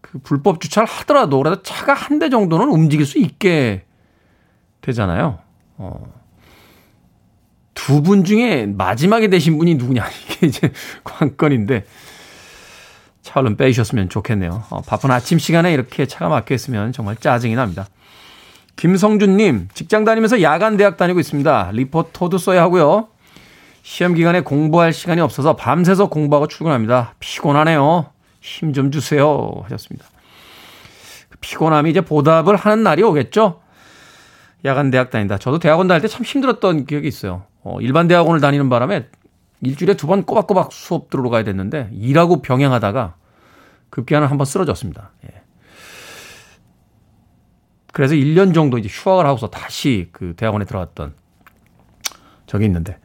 그 0.00 0.18
불법 0.18 0.60
주차를 0.60 0.88
하더라도, 0.88 1.38
그래도 1.42 1.62
차가 1.62 1.92
한 1.92 2.18
대 2.18 2.30
정도는 2.30 2.68
움직일 2.68 3.04
수 3.04 3.18
있게 3.18 3.83
되잖아요. 4.84 5.38
어. 5.78 6.12
두 7.74 8.00
분 8.02 8.24
중에 8.24 8.66
마지막에 8.66 9.28
되신 9.28 9.58
분이 9.58 9.74
누구냐. 9.74 10.06
이게 10.30 10.46
이제 10.46 10.72
관건인데. 11.02 11.84
차 13.22 13.40
얼른 13.40 13.56
빼주셨으면 13.56 14.10
좋겠네요. 14.10 14.64
어, 14.70 14.82
바쁜 14.82 15.10
아침 15.10 15.38
시간에 15.38 15.72
이렇게 15.72 16.06
차가 16.06 16.28
막혀 16.28 16.54
있으면 16.54 16.92
정말 16.92 17.16
짜증이 17.16 17.54
납니다. 17.54 17.86
김성준님, 18.76 19.68
직장 19.72 20.04
다니면서 20.04 20.42
야간 20.42 20.76
대학 20.76 20.96
다니고 20.96 21.20
있습니다. 21.20 21.70
리포터도 21.72 22.38
써야 22.38 22.62
하고요. 22.62 23.08
시험 23.82 24.14
기간에 24.14 24.40
공부할 24.40 24.92
시간이 24.92 25.20
없어서 25.20 25.56
밤새서 25.56 26.08
공부하고 26.08 26.48
출근합니다. 26.48 27.14
피곤하네요. 27.20 28.06
힘 28.40 28.72
좀 28.74 28.90
주세요. 28.90 29.50
하셨습니다. 29.64 30.06
그 31.30 31.38
피곤함이 31.40 31.90
이제 31.90 32.00
보답을 32.02 32.56
하는 32.56 32.82
날이 32.82 33.02
오겠죠? 33.02 33.60
야간 34.64 34.90
대학 34.90 35.10
다닌다. 35.10 35.38
저도 35.38 35.58
대학원 35.58 35.88
다닐 35.88 36.02
때 36.02 36.08
참 36.08 36.24
힘들었던 36.24 36.86
기억이 36.86 37.06
있어요. 37.08 37.44
어, 37.62 37.80
일반 37.80 38.08
대학원을 38.08 38.40
다니는 38.40 38.68
바람에 38.68 39.08
일주일에 39.62 39.94
두 39.94 40.06
번 40.06 40.24
꼬박꼬박 40.24 40.72
수업 40.72 41.10
들으러 41.10 41.30
가야 41.30 41.44
됐는데 41.44 41.90
일하고 41.92 42.42
병행하다가 42.42 43.16
급기야는 43.90 44.28
한번 44.28 44.44
쓰러졌습니다. 44.44 45.10
예. 45.24 45.42
그래서 47.92 48.14
1년 48.14 48.54
정도 48.54 48.76
이제 48.78 48.88
휴학을 48.90 49.24
하고서 49.26 49.50
다시 49.50 50.08
그 50.12 50.34
대학원에 50.36 50.64
들어갔던 50.64 51.14
적이 52.46 52.64
있는데 52.66 52.98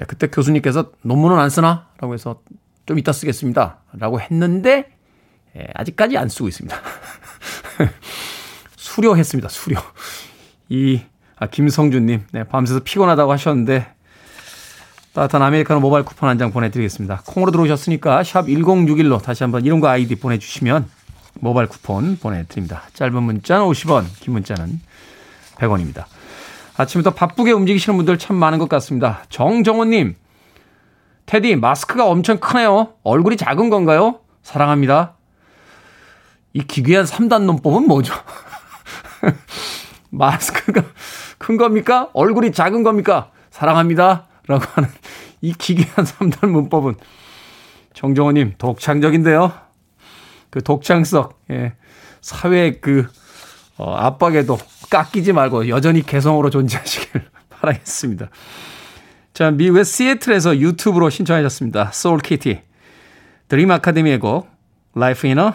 예, 0.00 0.04
그때 0.06 0.26
교수님께서 0.26 0.92
논문은 1.02 1.38
안 1.38 1.48
쓰나? 1.48 1.88
라고 1.98 2.12
해서 2.14 2.40
좀 2.86 2.98
이따 2.98 3.12
쓰겠습니다. 3.12 3.78
라고 3.92 4.20
했는데 4.20 4.90
예, 5.56 5.66
아직까지 5.74 6.18
안 6.18 6.28
쓰고 6.28 6.48
있습니다. 6.48 6.76
수료했습니다. 8.76 9.48
수료. 9.48 9.76
이 10.68 11.00
아, 11.38 11.46
김성준님, 11.46 12.24
네, 12.32 12.44
밤새서 12.44 12.80
피곤하다고 12.80 13.30
하셨는데, 13.32 13.86
따뜻한 15.12 15.42
아메리카노 15.42 15.80
모바일 15.80 16.04
쿠폰 16.04 16.28
한 16.28 16.38
장 16.38 16.50
보내드리겠습니다. 16.52 17.22
콩으로 17.26 17.50
들어오셨으니까 17.52 18.22
샵 18.22 18.46
1061로 18.46 19.22
다시 19.22 19.42
한번 19.44 19.64
이름과 19.64 19.90
아이디 19.90 20.14
보내주시면 20.14 20.88
모바일 21.40 21.68
쿠폰 21.68 22.18
보내드립니다. 22.18 22.82
짧은 22.94 23.22
문자는 23.22 23.64
50원, 23.66 24.04
긴 24.20 24.32
문자는 24.34 24.80
100원입니다. 25.56 26.04
아침부터 26.76 27.14
바쁘게 27.14 27.52
움직이시는 27.52 27.96
분들 27.96 28.18
참 28.18 28.36
많은 28.36 28.58
것 28.58 28.68
같습니다. 28.68 29.22
정정호님, 29.30 30.16
테디, 31.24 31.56
마스크가 31.56 32.06
엄청 32.06 32.38
크네요. 32.38 32.94
얼굴이 33.02 33.36
작은 33.38 33.70
건가요? 33.70 34.20
사랑합니다. 34.42 35.14
이 36.52 36.62
기괴한 36.62 37.04
3단 37.04 37.42
논법은 37.44 37.86
뭐죠? 37.86 38.12
마스크가 40.10 40.82
큰 41.38 41.56
겁니까? 41.56 42.10
얼굴이 42.12 42.52
작은 42.52 42.82
겁니까? 42.82 43.30
사랑합니다. 43.50 44.26
라고 44.46 44.64
하는 44.74 44.88
이 45.40 45.52
기괴한 45.52 46.04
3단 46.06 46.48
문법은 46.48 46.96
정정호님, 47.94 48.54
독창적인데요. 48.58 49.52
그 50.50 50.62
독창석, 50.62 51.40
예. 51.50 51.74
사회의 52.20 52.80
그, 52.80 53.06
어, 53.76 53.94
압박에도 53.94 54.58
깎이지 54.90 55.32
말고 55.32 55.68
여전히 55.68 56.02
개성으로 56.02 56.50
존재하시길 56.50 57.22
바라겠습니다. 57.50 58.28
자, 59.32 59.50
미국의 59.50 59.84
시애틀에서 59.84 60.58
유튜브로 60.58 61.10
신청하셨습니다. 61.10 61.90
소울 61.92 62.20
키티. 62.20 62.62
드림 63.48 63.70
아카데미의 63.70 64.18
곡, 64.18 64.48
Life 64.96 65.28
in 65.28 65.38
a 65.38 65.50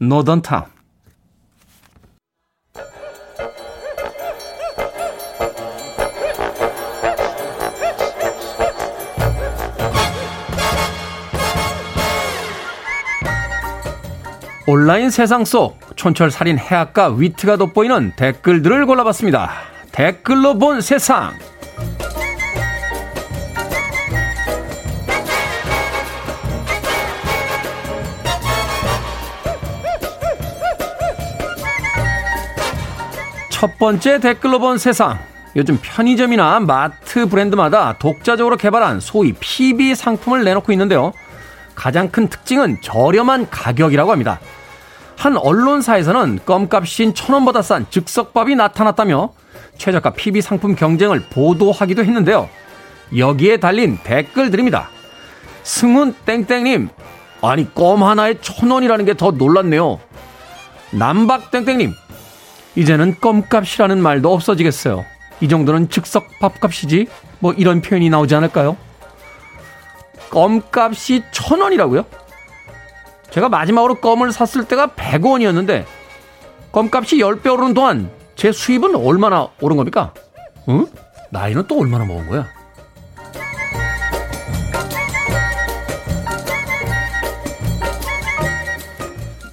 Northern 0.00 0.42
Town. 0.42 0.66
온라인 14.64 15.10
세상 15.10 15.44
속 15.44 15.76
촌철살인 15.96 16.56
해악과 16.56 17.08
위트가 17.08 17.56
돋보이는 17.56 18.12
댓글들을 18.14 18.86
골라봤습니다. 18.86 19.50
댓글로 19.90 20.56
본 20.56 20.80
세상. 20.80 21.32
첫 33.50 33.78
번째 33.78 34.20
댓글로 34.20 34.60
본 34.60 34.78
세상. 34.78 35.18
요즘 35.56 35.78
편의점이나 35.82 36.60
마트 36.60 37.26
브랜드마다 37.26 37.96
독자적으로 37.98 38.56
개발한 38.56 39.00
소위 39.00 39.32
PB 39.32 39.96
상품을 39.96 40.44
내놓고 40.44 40.70
있는데요. 40.70 41.12
가장 41.82 42.12
큰 42.12 42.28
특징은 42.28 42.80
저렴한 42.80 43.50
가격이라고 43.50 44.12
합니다. 44.12 44.38
한 45.16 45.36
언론사에서는 45.36 46.38
껌값인 46.46 47.12
천원보다 47.12 47.60
싼 47.60 47.86
즉석밥이 47.90 48.54
나타났다며 48.54 49.30
최저가 49.78 50.10
PB 50.10 50.42
상품 50.42 50.76
경쟁을 50.76 51.24
보도하기도 51.30 52.04
했는데요. 52.04 52.48
여기에 53.16 53.56
달린 53.56 53.98
댓글들입니다. 54.04 54.90
승훈 55.64 56.14
땡땡님, 56.24 56.88
아니 57.42 57.74
껌 57.74 58.04
하나에 58.04 58.40
천 58.40 58.70
원이라는 58.70 59.04
게 59.04 59.14
더 59.14 59.32
놀랐네요. 59.32 59.98
남박 60.92 61.50
땡땡님, 61.50 61.92
이제는 62.76 63.16
껌값이라는 63.20 64.00
말도 64.00 64.32
없어지겠어요. 64.32 65.04
이 65.40 65.48
정도는 65.48 65.88
즉석 65.90 66.28
밥값이지? 66.38 67.08
뭐 67.40 67.52
이런 67.52 67.82
표현이 67.82 68.08
나오지 68.08 68.36
않을까요? 68.36 68.76
껌값이 70.32 71.24
천 71.30 71.60
원이라고요? 71.60 72.04
제가 73.30 73.50
마지막으로 73.50 73.96
껌을 73.96 74.32
샀을 74.32 74.64
때가 74.66 74.88
100원이었는데 74.88 75.84
껌값이 76.72 77.18
10배 77.18 77.52
오르는 77.52 77.74
동안 77.74 78.10
제 78.34 78.50
수입은 78.50 78.96
얼마나 78.96 79.48
오른 79.60 79.76
겁니까? 79.76 80.14
응? 80.70 80.86
나이는 81.30 81.66
또 81.68 81.78
얼마나 81.80 82.06
먹은 82.06 82.28
거야? 82.28 82.48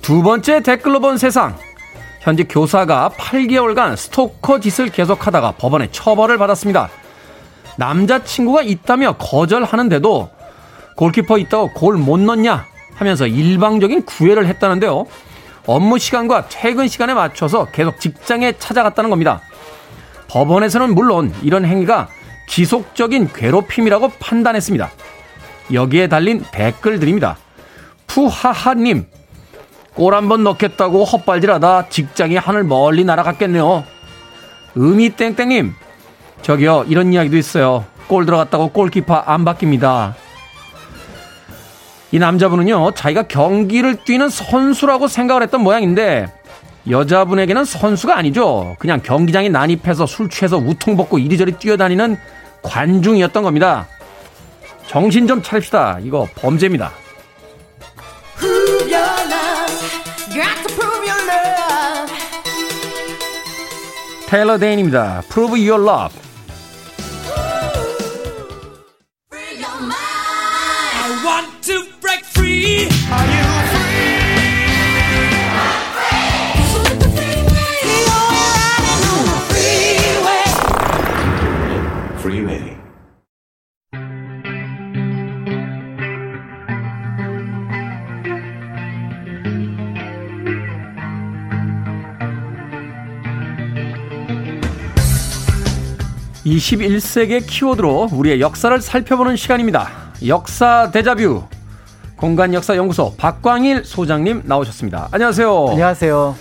두 0.01 0.23
번째 0.23 0.63
댓글로 0.63 1.01
본 1.01 1.17
세상. 1.17 1.55
현재 2.21 2.43
교사가 2.43 3.11
8개월간 3.17 3.95
스토커 3.95 4.59
짓을 4.59 4.89
계속하다가 4.89 5.53
법원에 5.53 5.89
처벌을 5.91 6.37
받았습니다. 6.37 6.89
남자친구가 7.77 8.63
있다며 8.63 9.13
거절하는데도 9.17 10.38
골키퍼 10.99 11.37
있다고 11.37 11.71
골 11.71 11.97
못 11.97 12.19
넣냐 12.19 12.65
하면서 12.95 13.25
일방적인 13.25 14.03
구애를 14.05 14.47
했다는데요. 14.47 15.05
업무 15.65 15.97
시간과 15.97 16.49
퇴근 16.49 16.89
시간에 16.89 17.13
맞춰서 17.13 17.65
계속 17.71 18.01
직장에 18.01 18.53
찾아갔다는 18.59 19.09
겁니다. 19.09 19.41
법원에서는 20.27 20.93
물론 20.93 21.33
이런 21.41 21.63
행위가 21.63 22.09
지속적인 22.49 23.29
괴롭힘이라고 23.33 24.11
판단했습니다. 24.19 24.89
여기에 25.71 26.07
달린 26.07 26.43
댓글들입니다. 26.51 27.37
푸하하님, 28.07 29.05
골 29.95 30.13
한 30.13 30.27
번 30.27 30.43
넣겠다고 30.43 31.05
헛발질하다 31.05 31.87
직장이 31.89 32.35
하늘 32.35 32.63
멀리 32.65 33.05
날아갔겠네요. 33.05 33.85
의미땡땡님, 34.75 35.73
저기요, 36.41 36.85
이런 36.89 37.13
이야기도 37.13 37.37
있어요. 37.37 37.85
골 38.07 38.25
들어갔다고 38.25 38.69
골키퍼 38.69 39.13
안 39.15 39.45
바뀝니다. 39.45 40.13
이 42.11 42.19
남자분은요, 42.19 42.91
자기가 42.91 43.23
경기를 43.23 44.03
뛰는 44.03 44.29
선수라고 44.29 45.07
생각을 45.07 45.43
했던 45.43 45.61
모양인데, 45.61 46.27
여자분에게는 46.89 47.65
선수가 47.65 48.17
아니죠. 48.17 48.75
그냥 48.79 49.01
경기장에 49.01 49.49
난입해서 49.49 50.05
술 50.05 50.29
취해서 50.29 50.57
우통 50.57 50.97
벗고 50.97 51.19
이리저리 51.19 51.53
뛰어다니는 51.53 52.17
관중이었던 52.63 53.43
겁니다. 53.43 53.87
정신 54.87 55.27
좀 55.27 55.43
차립시다. 55.43 55.99
이거 56.01 56.27
범죄입니다. 56.35 56.91
테일러 64.27 64.57
데인입니다. 64.57 65.21
Prove 65.29 65.69
your 65.69 65.83
love. 65.87 66.28
21세기의 96.49 97.45
키워드로 97.45 98.09
우리의 98.11 98.41
역사를 98.41 98.79
살펴보는 98.81 99.35
시간입니다. 99.35 99.89
역사 100.25 100.91
대자뷰. 100.91 101.43
공간 102.19 102.53
역사 102.53 102.75
연구소 102.75 103.15
박광일 103.15 103.85
소장님 103.85 104.41
나오셨습니다. 104.43 105.07
안녕하세요. 105.13 105.67
안녕하세요. 105.69 106.35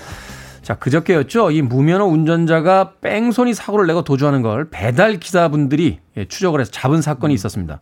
자, 0.60 0.74
그저께였죠. 0.74 1.52
이 1.52 1.62
무면허 1.62 2.04
운전자가 2.04 2.94
뺑소니 3.00 3.54
사고를 3.54 3.86
내고 3.86 4.02
도주하는 4.02 4.42
걸 4.42 4.68
배달 4.70 5.20
기사분들이 5.20 6.00
예, 6.16 6.24
추적을 6.24 6.60
해서 6.60 6.72
잡은 6.72 7.00
사건이 7.00 7.32
있었습니다. 7.32 7.78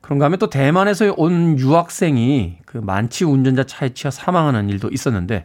그런가 0.00 0.24
하면 0.24 0.38
또 0.38 0.48
대만에서 0.48 1.12
온 1.18 1.58
유학생이 1.58 2.56
그 2.64 2.78
만취 2.78 3.26
운전자 3.26 3.64
차에 3.64 3.90
치여 3.90 4.10
사망하는 4.10 4.70
일도 4.70 4.88
있었는데 4.90 5.44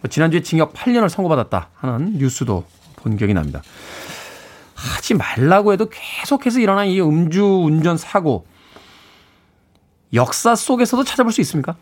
뭐 0.00 0.08
지난주에 0.08 0.40
징역 0.40 0.72
8년을 0.72 1.10
선고받았다 1.10 1.68
하는 1.74 2.14
뉴스도 2.16 2.64
본 2.96 3.18
기억이 3.18 3.34
납니다. 3.34 3.60
하지 4.74 5.12
말라고 5.12 5.74
해도 5.74 5.90
계속해서 5.90 6.60
일어난 6.60 6.86
이 6.86 7.02
음주 7.02 7.44
운전 7.44 7.98
사고 7.98 8.46
역사 10.14 10.54
속에서도 10.54 11.04
찾아볼 11.04 11.32
수 11.32 11.40
있습니까? 11.40 11.76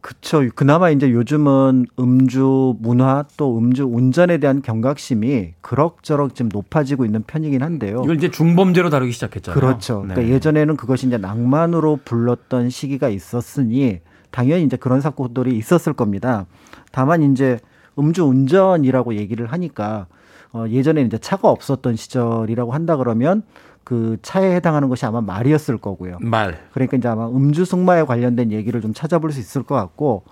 그쵸. 0.00 0.42
그나마 0.54 0.90
이제 0.90 1.10
요즘은 1.10 1.86
음주 1.98 2.76
문화 2.80 3.24
또 3.36 3.58
음주 3.58 3.84
운전에 3.84 4.38
대한 4.38 4.62
경각심이 4.62 5.54
그럭저럭 5.60 6.34
지금 6.34 6.48
높아지고 6.52 7.04
있는 7.04 7.24
편이긴 7.26 7.62
한데요. 7.62 8.02
이걸 8.04 8.16
이제 8.16 8.30
중범죄로 8.30 8.90
다루기 8.90 9.12
시작했잖아요. 9.12 9.60
그렇죠. 9.60 10.04
네. 10.06 10.14
그러니까 10.14 10.34
예전에는 10.34 10.76
그것이 10.76 11.08
이제 11.08 11.18
낭만으로 11.18 12.00
불렀던 12.04 12.70
시기가 12.70 13.08
있었으니 13.08 14.00
당연히 14.30 14.64
이제 14.64 14.76
그런 14.76 15.00
사고들이 15.00 15.56
있었을 15.56 15.92
겁니다. 15.92 16.46
다만 16.92 17.22
이제 17.22 17.58
음주 17.98 18.24
운전이라고 18.24 19.16
얘기를 19.16 19.46
하니까 19.52 20.06
어, 20.52 20.64
예전에 20.68 21.02
이제 21.02 21.18
차가 21.18 21.50
없었던 21.50 21.96
시절이라고 21.96 22.72
한다 22.72 22.96
그러면 22.96 23.42
그 23.88 24.18
차에 24.20 24.54
해당하는 24.54 24.90
것이 24.90 25.06
아마 25.06 25.22
말이었을 25.22 25.78
거고요. 25.78 26.18
말. 26.20 26.58
그러니까 26.74 26.98
이제 26.98 27.08
아마 27.08 27.26
음주 27.26 27.64
승마에 27.64 28.02
관련된 28.02 28.52
얘기를 28.52 28.82
좀 28.82 28.92
찾아볼 28.92 29.32
수 29.32 29.40
있을 29.40 29.62
것 29.62 29.76
같고 29.76 30.24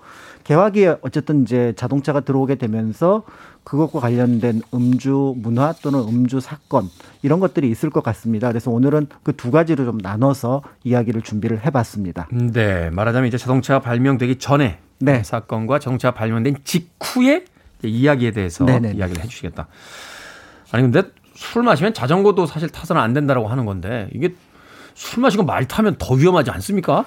개화기 0.43 0.85
어쨌든 1.01 1.41
이제 1.41 1.73
자동차가 1.75 2.19
들어오게 2.19 2.55
되면서 2.55 3.23
그것과 3.63 3.99
관련된 3.99 4.61
음주 4.75 5.33
문화 5.37 5.73
또는 5.81 6.01
음주 6.01 6.39
사건 6.39 6.83
이런 7.23 7.39
것들이 7.39 7.67
있을 7.71 7.89
것 7.89 8.03
같습니다. 8.03 8.47
그래서 8.49 8.69
오늘은 8.69 9.07
그 9.23 9.33
두 9.33 9.49
가지로 9.49 9.85
좀 9.85 9.97
나눠서 9.97 10.61
이야기를 10.83 11.23
준비를 11.23 11.65
해봤습니다. 11.65 12.27
네. 12.31 12.91
말하자면 12.91 13.27
이제 13.27 13.39
자동차가 13.39 13.79
발명되기 13.79 14.35
전에 14.35 14.77
네. 14.99 15.23
사건과 15.23 15.79
자동차가 15.79 16.13
발명된 16.13 16.57
직후의 16.63 17.45
이야기에 17.81 18.31
대해서 18.33 18.65
네네. 18.65 18.93
이야기를 18.97 19.23
해주시겠다. 19.23 19.67
아니 20.71 20.83
근데 20.83 21.01
술 21.37 21.61
마시면 21.61 21.93
자전거도 21.93 22.47
사실 22.47 22.67
타서는 22.67 22.99
안 22.99 23.13
된다라고 23.13 23.47
하는 23.47 23.67
건데 23.67 24.09
이게 24.11 24.33
술 24.95 25.21
마시고 25.21 25.43
말 25.43 25.67
타면 25.67 25.97
더 25.99 26.15
위험하지 26.15 26.49
않습니까? 26.49 27.05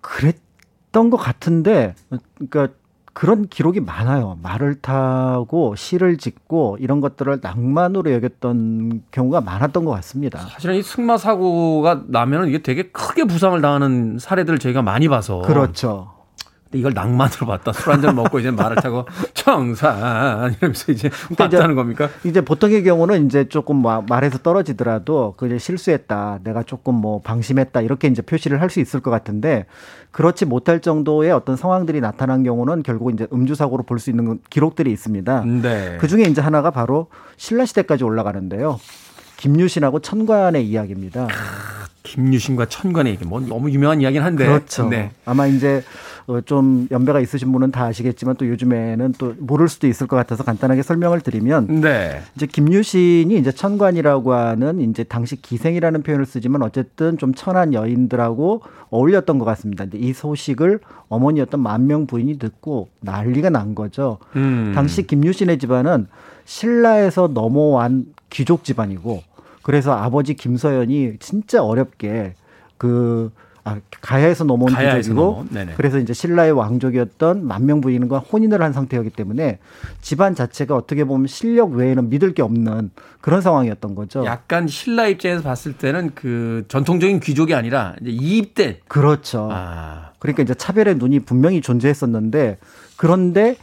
그랬던 0.00 1.10
것 1.10 1.16
같은데 1.16 1.96
그러니까 2.36 2.72
그런 3.12 3.48
기록이 3.48 3.80
많아요. 3.80 4.38
말을 4.42 4.76
타고 4.76 5.74
시를 5.74 6.18
짓고 6.18 6.76
이런 6.78 7.00
것들을 7.00 7.40
낭만으로 7.42 8.12
여겼던 8.12 9.02
경우가 9.10 9.40
많았던 9.40 9.84
것 9.84 9.90
같습니다. 9.90 10.38
사실은 10.38 10.76
이 10.76 10.82
승마 10.82 11.18
사고가 11.18 12.04
나면은 12.06 12.46
이게 12.46 12.62
되게 12.62 12.84
크게 12.92 13.24
부상을 13.24 13.60
당하는 13.60 14.20
사례들을 14.20 14.60
저희가 14.60 14.82
많이 14.82 15.08
봐서 15.08 15.42
그렇죠. 15.42 16.12
근데 16.70 16.80
이걸 16.80 16.92
낭만으로 16.94 17.46
봤다. 17.46 17.72
술 17.72 17.92
한 17.92 18.02
잔 18.02 18.14
먹고 18.14 18.38
이제 18.38 18.50
말을 18.50 18.76
타고 18.76 19.06
청산 19.34 20.54
이러면서 20.54 20.92
이제 20.92 21.08
그러니까 21.08 21.46
이제 21.46 21.56
봤다는 21.56 21.74
겁니까? 21.74 22.08
이제 22.24 22.40
보통의 22.42 22.84
경우는 22.84 23.26
이제 23.26 23.48
조금 23.48 23.76
뭐 23.76 24.02
말에서 24.08 24.38
떨어지더라도 24.38 25.34
그 25.36 25.46
이제 25.46 25.58
실수했다, 25.58 26.40
내가 26.44 26.62
조금 26.62 26.94
뭐 26.94 27.20
방심했다 27.22 27.80
이렇게 27.80 28.08
이제 28.08 28.22
표시를 28.22 28.60
할 28.60 28.68
수 28.68 28.80
있을 28.80 29.00
것 29.00 29.10
같은데 29.10 29.64
그렇지 30.10 30.44
못할 30.44 30.80
정도의 30.80 31.30
어떤 31.32 31.56
상황들이 31.56 32.02
나타난 32.02 32.42
경우는 32.42 32.82
결국 32.82 33.12
이제 33.14 33.26
음주 33.32 33.54
사고로 33.54 33.84
볼 33.84 33.98
수 33.98 34.10
있는 34.10 34.38
기록들이 34.50 34.92
있습니다. 34.92 35.44
네. 35.62 35.96
그 35.98 36.06
중에 36.06 36.24
이제 36.24 36.42
하나가 36.42 36.70
바로 36.70 37.06
신라 37.38 37.64
시대까지 37.64 38.04
올라가는데요. 38.04 38.78
김유신하고 39.38 40.00
천관의 40.00 40.68
이야기입니다. 40.68 41.28
김유신과 42.02 42.66
천관의 42.66 43.12
얘기 43.14 43.24
뭐 43.24 43.40
너무 43.40 43.70
유명한 43.70 44.00
이야기는 44.00 44.24
한데 44.24 44.46
그렇죠. 44.46 44.88
네. 44.88 45.10
아마 45.24 45.46
이제 45.46 45.82
어, 46.17 46.17
좀 46.44 46.86
연배가 46.90 47.20
있으신 47.20 47.50
분은 47.52 47.70
다 47.70 47.84
아시겠지만 47.84 48.36
또 48.36 48.46
요즘에는 48.46 49.14
또 49.16 49.34
모를 49.38 49.66
수도 49.66 49.86
있을 49.86 50.06
것 50.06 50.16
같아서 50.16 50.44
간단하게 50.44 50.82
설명을 50.82 51.20
드리면 51.22 51.80
네. 51.80 52.20
이제 52.36 52.44
김유신이 52.44 53.34
이제 53.34 53.50
천관이라고 53.50 54.34
하는 54.34 54.80
이제 54.82 55.04
당시 55.04 55.40
기생이라는 55.40 56.02
표현을 56.02 56.26
쓰지만 56.26 56.62
어쨌든 56.62 57.16
좀 57.16 57.32
천한 57.32 57.72
여인들하고 57.72 58.60
어울렸던 58.90 59.38
것 59.38 59.46
같습니다. 59.46 59.84
근데 59.84 59.98
이 59.98 60.12
소식을 60.12 60.80
어머니였던 61.08 61.60
만명 61.60 62.06
부인이 62.06 62.38
듣고 62.38 62.88
난리가 63.00 63.48
난 63.48 63.74
거죠. 63.74 64.18
음. 64.36 64.72
당시 64.74 65.06
김유신의 65.06 65.58
집안은 65.58 66.08
신라에서 66.44 67.28
넘어온 67.28 68.06
귀족 68.28 68.64
집안이고 68.64 69.22
그래서 69.62 69.92
아버지 69.92 70.34
김서연이 70.34 71.16
진짜 71.20 71.62
어렵게 71.62 72.34
그 72.76 73.30
아, 73.68 73.80
가야에서 74.00 74.44
넘어온 74.44 74.74
귀족이고. 74.74 75.46
그래서 75.76 75.98
이제 75.98 76.12
신라의 76.12 76.52
왕족이었던 76.52 77.46
만명 77.46 77.80
부인과 77.80 78.18
혼인을 78.18 78.62
한 78.62 78.72
상태였기 78.72 79.10
때문에 79.10 79.58
집안 80.00 80.34
자체가 80.34 80.74
어떻게 80.76 81.04
보면 81.04 81.26
실력 81.26 81.72
외에는 81.72 82.08
믿을 82.08 82.34
게 82.34 82.42
없는 82.42 82.90
그런 83.20 83.40
상황이었던 83.40 83.94
거죠. 83.94 84.24
약간 84.24 84.66
신라 84.66 85.08
입장에서 85.08 85.42
봤을 85.42 85.72
때는 85.72 86.12
그 86.14 86.64
전통적인 86.68 87.20
귀족이 87.20 87.54
아니라 87.54 87.94
이제 88.00 88.10
이입된 88.10 88.76
그렇죠. 88.88 89.48
아. 89.50 90.12
그러니까 90.18 90.42
이제 90.42 90.54
차별의 90.54 90.96
눈이 90.96 91.20
분명히 91.20 91.60
존재했었는데 91.60 92.58
그런데 92.96 93.56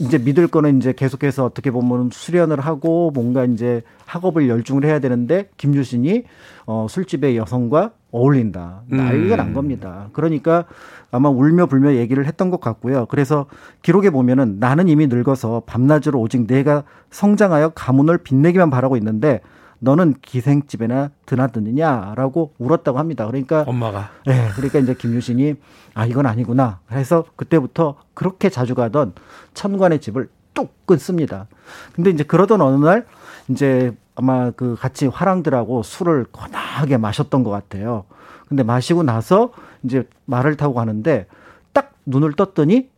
이제 0.00 0.18
믿을 0.18 0.48
거는 0.48 0.78
이제 0.78 0.92
계속해서 0.92 1.44
어떻게 1.44 1.70
보면 1.70 2.10
수련을 2.12 2.60
하고 2.60 3.10
뭔가 3.12 3.44
이제 3.44 3.82
학업을 4.06 4.48
열중을 4.48 4.84
해야 4.84 4.98
되는데 4.98 5.48
김유신이 5.56 6.24
어 6.66 6.86
술집의 6.88 7.36
여성과 7.36 7.92
어울린다. 8.10 8.82
난리가 8.86 9.34
음. 9.34 9.36
난 9.36 9.54
겁니다. 9.54 10.08
그러니까 10.12 10.64
아마 11.10 11.28
울며 11.28 11.66
불며 11.66 11.94
얘기를 11.94 12.26
했던 12.26 12.50
것 12.50 12.60
같고요. 12.60 13.06
그래서 13.06 13.46
기록에 13.82 14.10
보면은 14.10 14.58
나는 14.58 14.88
이미 14.88 15.06
늙어서 15.06 15.62
밤낮으로 15.66 16.20
오직 16.20 16.46
내가 16.46 16.84
성장하여 17.10 17.70
가문을 17.70 18.18
빛내기만 18.18 18.70
바라고 18.70 18.96
있는데 18.96 19.40
너는 19.84 20.14
기생집에나 20.22 21.10
드나드느냐라고 21.26 22.54
울었다고 22.58 22.98
합니다. 22.98 23.26
그러니까 23.26 23.64
엄마가 23.66 24.10
네, 24.26 24.48
그러니까 24.56 24.78
이제 24.78 24.94
김유신이 24.94 25.54
아 25.92 26.06
이건 26.06 26.24
아니구나. 26.26 26.80
그래서 26.86 27.24
그때부터 27.36 27.96
그렇게 28.14 28.48
자주 28.48 28.74
가던 28.74 29.12
천관의 29.52 30.00
집을 30.00 30.30
뚝 30.54 30.86
끊습니다. 30.86 31.48
근데 31.92 32.10
이제 32.10 32.24
그러던 32.24 32.62
어느 32.62 32.82
날 32.82 33.06
이제 33.48 33.94
아마 34.14 34.50
그 34.52 34.74
같이 34.78 35.06
화랑들하고 35.06 35.82
술을 35.82 36.24
거나하게 36.32 36.96
마셨던 36.96 37.44
것 37.44 37.50
같아요. 37.50 38.04
근데 38.48 38.62
마시고 38.62 39.02
나서 39.02 39.52
이제 39.82 40.08
말을 40.24 40.56
타고 40.56 40.72
가는데 40.72 41.26
딱 41.74 41.92
눈을 42.06 42.32
떴더니 42.34 42.88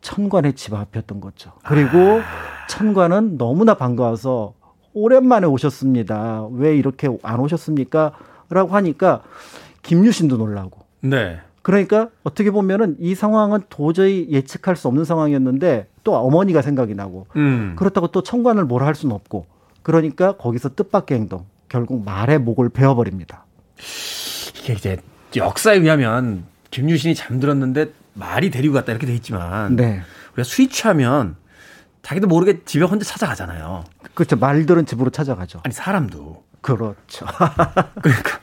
천관의 0.00 0.54
집 0.54 0.72
앞이었던 0.72 1.20
거죠. 1.20 1.52
그리고 1.64 2.20
천관은 2.68 3.36
너무나 3.36 3.74
반가워서 3.74 4.54
오랜만에 4.98 5.46
오셨습니다. 5.46 6.46
왜 6.52 6.76
이렇게 6.76 7.08
안 7.22 7.40
오셨습니까? 7.40 8.12
라고 8.50 8.74
하니까 8.74 9.22
김유신도 9.82 10.36
놀라고. 10.36 10.80
네. 11.00 11.40
그러니까 11.62 12.08
어떻게 12.24 12.50
보면은 12.50 12.96
이 12.98 13.14
상황은 13.14 13.60
도저히 13.68 14.26
예측할 14.30 14.76
수 14.76 14.88
없는 14.88 15.04
상황이었는데 15.04 15.88
또 16.02 16.16
어머니가 16.16 16.62
생각이 16.62 16.94
나고 16.94 17.26
음. 17.36 17.74
그렇다고 17.76 18.08
또 18.08 18.22
천관을 18.22 18.64
뭐라 18.64 18.86
할 18.86 18.94
수는 18.94 19.14
없고 19.14 19.46
그러니까 19.82 20.36
거기서 20.36 20.74
뜻밖의 20.74 21.18
행동 21.18 21.44
결국 21.68 22.04
말의 22.04 22.38
목을 22.38 22.70
베어버립니다. 22.70 23.44
이게 24.58 24.72
이제 24.72 24.96
역사에 25.36 25.76
의하면 25.76 26.44
김유신이 26.70 27.14
잠들었는데 27.14 27.92
말이 28.14 28.50
데리고 28.50 28.74
갔다 28.74 28.92
이렇게 28.92 29.06
돼 29.06 29.14
있지만 29.14 29.76
네. 29.76 30.00
우리가 30.32 30.44
술 30.44 30.68
취하면 30.70 31.36
자기도 32.08 32.26
모르게 32.26 32.60
집에 32.64 32.86
혼자 32.86 33.04
찾아가잖아요. 33.04 33.84
그렇죠. 34.14 34.36
말들은 34.36 34.86
집으로 34.86 35.10
찾아가죠. 35.10 35.60
아니 35.62 35.74
사람도 35.74 36.42
그렇죠. 36.62 37.26
그러니까 38.00 38.40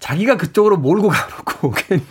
자기가 0.00 0.36
그쪽으로 0.36 0.76
몰고 0.76 1.08
가놓고 1.10 1.70
괜히, 1.86 2.02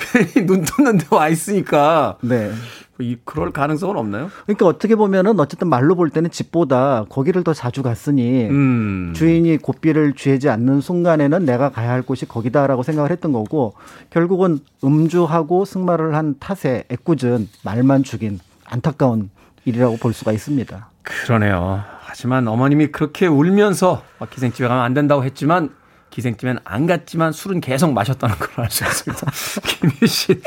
괜히 0.00 0.44
눈 0.44 0.64
떴는데 0.64 1.06
와 1.10 1.28
있으니까 1.28 2.18
네. 2.22 2.50
이 2.98 3.18
그럴 3.24 3.52
가능성은 3.52 3.96
없나요? 3.96 4.30
그러니까 4.46 4.66
어떻게 4.66 4.96
보면은 4.96 5.38
어쨌든 5.38 5.68
말로 5.68 5.94
볼 5.94 6.10
때는 6.10 6.32
집보다 6.32 7.04
거기를 7.08 7.44
더 7.44 7.54
자주 7.54 7.84
갔으니 7.84 8.46
음. 8.46 9.12
주인이 9.14 9.58
고삐를 9.58 10.14
쥐지 10.14 10.48
않는 10.48 10.80
순간에는 10.80 11.44
내가 11.44 11.70
가야 11.70 11.92
할 11.92 12.02
곳이 12.02 12.26
거기다라고 12.26 12.82
생각을 12.82 13.12
했던 13.12 13.32
거고 13.32 13.74
결국은 14.10 14.58
음주하고 14.82 15.64
승마를 15.66 16.16
한 16.16 16.34
탓에 16.40 16.82
애꿎은 16.90 17.48
말만 17.62 18.02
죽인 18.02 18.40
안타까운 18.64 19.30
일이라고 19.64 19.96
볼 19.98 20.12
수가 20.12 20.32
있습니다. 20.32 20.88
그러네요. 21.02 21.82
하지만 22.04 22.46
어머님이 22.48 22.88
그렇게 22.88 23.26
울면서 23.26 24.02
기생집에 24.30 24.68
가면 24.68 24.84
안 24.84 24.94
된다고 24.94 25.24
했지만 25.24 25.70
기생집엔 26.10 26.58
안 26.64 26.86
갔지만 26.86 27.32
술은 27.32 27.60
계속 27.60 27.92
마셨다는 27.94 28.36
걸 28.36 28.64
알 28.64 28.70
수 28.70 28.84
있습니다. 28.84 29.26
김희 29.64 30.06
씨. 30.06 30.40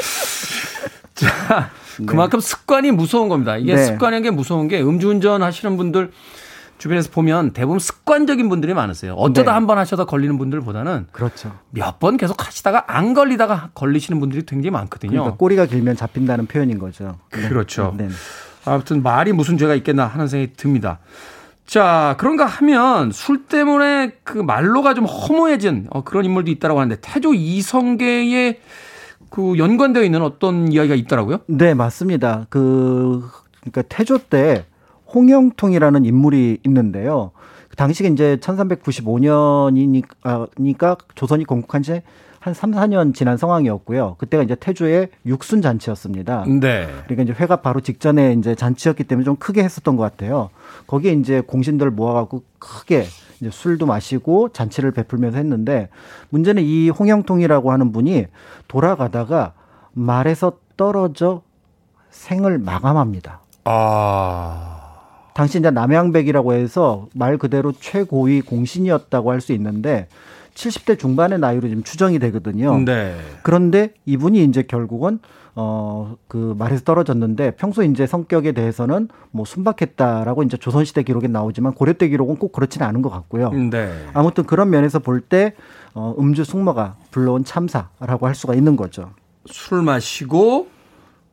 자, 1.16 1.72
그만큼 2.06 2.40
습관이 2.40 2.92
무서운 2.92 3.30
겁니다. 3.30 3.58
이게 3.58 3.74
네. 3.76 3.86
습관이라는 3.86 4.22
게 4.24 4.32
무서운 4.32 4.68
게 4.68 4.82
음주운전 4.82 5.42
하시는 5.42 5.78
분들 5.78 6.12
주변에서 6.78 7.10
보면 7.10 7.54
대부분 7.54 7.80
습관적인 7.80 8.50
분들이 8.50 8.74
많으세요. 8.74 9.14
어쩌다 9.14 9.52
네. 9.52 9.56
한번 9.56 9.78
하셔다 9.78 10.04
걸리는 10.06 10.38
분들보다는 10.38 11.08
그렇죠. 11.14 11.58
몇 11.72 12.00
번 12.00 12.18
계속 12.18 12.46
하시다가 12.46 12.84
안 12.88 13.14
걸리다가 13.14 13.70
걸리시는 13.74 14.20
분들이 14.20 14.46
굉장히 14.46 14.72
많거든요. 14.72 15.12
그러니까 15.12 15.38
꼬리가 15.38 15.66
길면 15.68 15.96
잡힌다는 15.96 16.48
표현인 16.48 16.78
거죠. 16.78 17.18
네. 17.32 17.48
그렇죠. 17.48 17.94
네. 17.98 18.10
아무튼 18.66 19.04
말이 19.04 19.34
무슨 19.34 19.58
죄가 19.58 19.76
있겠나 19.76 20.06
하는 20.06 20.28
생각이 20.28 20.54
듭니다. 20.56 21.00
자, 21.66 22.16
그런가 22.20 22.46
하면 22.46 23.12
술 23.12 23.46
때문에 23.46 24.14
그 24.24 24.38
말로가 24.38 24.94
좀 24.94 25.06
허무해진 25.06 25.88
어, 25.90 26.04
그런 26.04 26.26
인물도 26.26 26.52
있다라고 26.52 26.80
하는데 26.80 27.02
태조 27.02 27.34
이성계에 27.34 28.60
그 29.30 29.58
연관되어 29.58 30.04
있는 30.04 30.22
어떤 30.22 30.72
이야기가 30.72 30.94
있더라고요. 30.96 31.40
네, 31.48 31.74
맞습니다. 31.74 32.46
그 32.50 33.28
그러니까 33.62 33.82
태조 33.84 34.18
때 34.30 34.66
홍영통이라는 35.14 36.06
인물이 36.06 36.60
있는데요. 36.66 37.32
당시에 37.76 38.10
이제 38.10 38.38
1395년이니까 38.42 40.98
조선이 41.16 41.46
건국한 41.46 41.82
지 41.82 42.02
한 42.46 42.54
3, 42.54 42.74
4년 42.74 43.16
지난 43.16 43.38
상황이었고요. 43.38 44.18
그때가 44.20 44.44
이제 44.44 44.54
태조의 44.54 45.10
육순 45.26 45.64
잔치였습니다. 45.64 46.46
네. 46.46 46.88
그러니까 47.08 47.24
이제 47.24 47.34
회가 47.34 47.56
바로 47.56 47.80
직전에 47.80 48.34
이제 48.34 48.54
잔치였기 48.54 49.06
때문에 49.06 49.26
좀 49.26 49.36
크게 49.36 49.64
했었던 49.64 49.96
것 49.96 50.04
같아요. 50.04 50.52
거기에 50.86 51.14
이제 51.14 51.42
공신들 51.42 51.90
모아갖고 51.90 52.44
크게 52.60 53.06
이제 53.42 53.50
술도 53.50 53.88
마시고 53.88 54.50
잔치를 54.50 54.92
베풀면서 54.92 55.40
했는데 55.40 55.90
문제는 56.30 56.62
이 56.62 56.90
홍영통이라고 56.90 57.72
하는 57.72 57.92
분이 57.92 58.28
돌아가다가 58.68 59.54
말에서 59.94 60.60
떨어져 60.78 61.42
생을 62.12 62.60
마감합니다. 62.60 63.40
아. 63.64 64.84
당시 65.34 65.58
이제 65.58 65.72
남양백이라고 65.72 66.54
해서 66.54 67.08
말 67.16 67.40
그대로 67.40 67.72
최고위 67.72 68.42
공신이었다고 68.42 69.32
할 69.32 69.42
수 69.42 69.52
있는데 69.54 70.08
70대 70.56 70.98
중반의 70.98 71.38
나이로 71.40 71.68
지금 71.68 71.84
추정이 71.84 72.18
되거든요. 72.20 72.80
네. 72.80 73.16
그런데 73.44 73.94
이분이 74.06 74.44
이제 74.46 74.64
결국은 74.64 75.20
어 75.58 76.16
그 76.28 76.54
말에서 76.58 76.84
떨어졌는데 76.84 77.52
평소 77.52 77.82
이제 77.84 78.06
성격에 78.08 78.52
대해서는 78.52 79.08
뭐 79.32 79.46
순박했다라고 79.46 80.44
이제 80.44 80.58
조선시대 80.58 81.04
기록에 81.04 81.28
나오지만 81.28 81.74
고려때 81.74 82.10
기록은 82.10 82.36
꼭 82.38 82.52
그렇지는 82.52 82.86
않은 82.88 83.02
것 83.02 83.10
같고요. 83.10 83.52
네. 83.52 83.90
아무튼 84.14 84.44
그런 84.46 84.70
면에서 84.70 85.00
볼 85.00 85.22
때 85.22 85.54
어, 85.94 86.14
음주 86.20 86.44
숙모가 86.44 86.98
불러온 87.12 87.46
참사라고 87.46 88.28
할 88.28 88.36
수가 88.36 88.54
있는 88.56 88.76
거죠. 88.76 89.12
술 89.46 89.82
마시고 89.82 90.68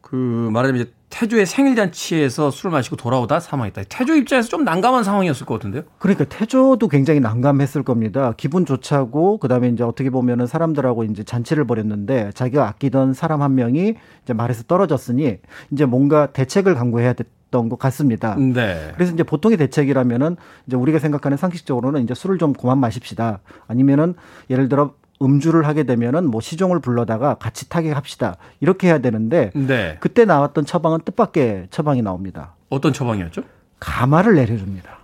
그 0.00 0.16
말하자면 0.52 0.82
이제 0.82 0.92
태조의 1.12 1.44
생일 1.44 1.76
잔치에서 1.76 2.50
술을 2.50 2.72
마시고 2.72 2.96
돌아오다 2.96 3.38
사망했다. 3.38 3.82
태조 3.90 4.16
입장에서 4.16 4.48
좀 4.48 4.64
난감한 4.64 5.04
상황이었을 5.04 5.44
것 5.44 5.54
같은데요. 5.54 5.82
그러니까 5.98 6.24
태조도 6.24 6.88
굉장히 6.88 7.20
난감했을 7.20 7.82
겁니다. 7.82 8.32
기분 8.38 8.64
좋자고 8.64 9.36
그 9.36 9.46
다음에 9.46 9.68
이제 9.68 9.84
어떻게 9.84 10.08
보면은 10.08 10.46
사람들하고 10.46 11.04
이제 11.04 11.22
잔치를 11.22 11.66
벌였는데 11.66 12.30
자기가 12.32 12.66
아끼던 12.66 13.12
사람 13.12 13.42
한 13.42 13.54
명이 13.54 13.94
이제 14.22 14.32
말에서 14.32 14.62
떨어졌으니 14.62 15.36
이제 15.70 15.84
뭔가 15.84 16.32
대책을 16.32 16.74
강구해야 16.74 17.12
됐던 17.12 17.68
것 17.68 17.78
같습니다. 17.78 18.34
네. 18.36 18.92
그래서 18.94 19.12
이제 19.12 19.22
보통의 19.22 19.58
대책이라면은 19.58 20.36
이제 20.66 20.76
우리가 20.76 20.98
생각하는 20.98 21.36
상식적으로는 21.36 22.02
이제 22.04 22.14
술을 22.14 22.38
좀 22.38 22.54
그만 22.54 22.78
마십시다. 22.78 23.40
아니면은 23.68 24.14
예를 24.48 24.70
들어 24.70 24.94
음주를 25.20 25.66
하게 25.66 25.84
되면은 25.84 26.30
뭐 26.30 26.40
시종을 26.40 26.80
불러다가 26.80 27.34
같이 27.34 27.68
타격합시다. 27.68 28.36
이렇게 28.60 28.88
해야 28.88 28.98
되는데 28.98 29.50
네. 29.54 29.96
그때 30.00 30.24
나왔던 30.24 30.64
처방은 30.64 31.00
뜻밖의 31.04 31.68
처방이 31.70 32.02
나옵니다. 32.02 32.54
어떤 32.70 32.92
처방이었죠? 32.92 33.42
가마를 33.78 34.34
내려줍니다. 34.34 34.98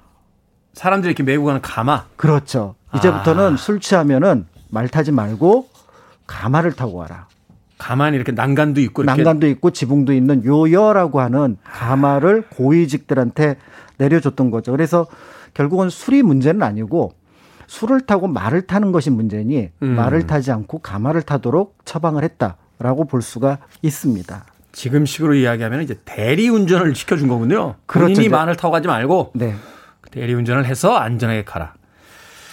사람들이 0.73 1.11
이렇게 1.11 1.23
메고 1.23 1.45
가는 1.45 1.61
가마. 1.61 2.07
그렇죠. 2.17 2.77
이제부터는 2.95 3.55
아. 3.55 3.57
술 3.57 3.81
취하면은 3.81 4.47
말 4.71 4.89
타지 4.89 5.13
말고 5.13 5.69
가마를 6.27 6.73
타고 6.73 6.99
와라. 6.99 7.27
가만히 7.79 8.17
이렇게 8.17 8.33
난간도 8.33 8.81
있고 8.81 9.03
이렇게 9.03 9.23
난간도 9.23 9.47
있고 9.49 9.71
지붕도 9.71 10.13
있는 10.13 10.45
요여라고 10.45 11.21
하는 11.21 11.57
가마를 11.65 12.43
고위직들한테 12.51 13.57
내려줬던 13.99 14.51
거죠. 14.51 14.73
그래서 14.73 15.07
결국은 15.55 15.89
술이 15.91 16.23
문제는 16.23 16.63
아니고 16.63 17.13
술을 17.69 18.01
타고 18.01 18.27
말을 18.27 18.62
타는 18.62 18.91
것이 18.93 19.11
문제니 19.11 19.71
음. 19.83 19.89
말을 19.95 20.27
타지 20.27 20.51
않고 20.51 20.81
가마를 20.81 21.23
타도록 21.23 21.79
처방을 21.85 22.25
했다라고 22.25 23.05
볼 23.07 23.23
수가 23.23 23.59
있습니다. 23.83 24.45
지금 24.73 25.07
식으로 25.07 25.35
이야기하면 25.35 25.83
이제 25.83 25.99
대리 26.05 26.49
운전을 26.49 26.95
시켜준 26.95 27.29
거군요. 27.29 27.77
그렇죠. 27.87 28.12
본인이 28.14 28.29
말을 28.29 28.57
타고 28.57 28.73
가지 28.73 28.89
말고 28.89 29.33
네. 29.35 29.55
대리 30.11 30.35
운전을 30.35 30.64
해서 30.66 30.97
안전하게 30.97 31.45
가라. 31.45 31.75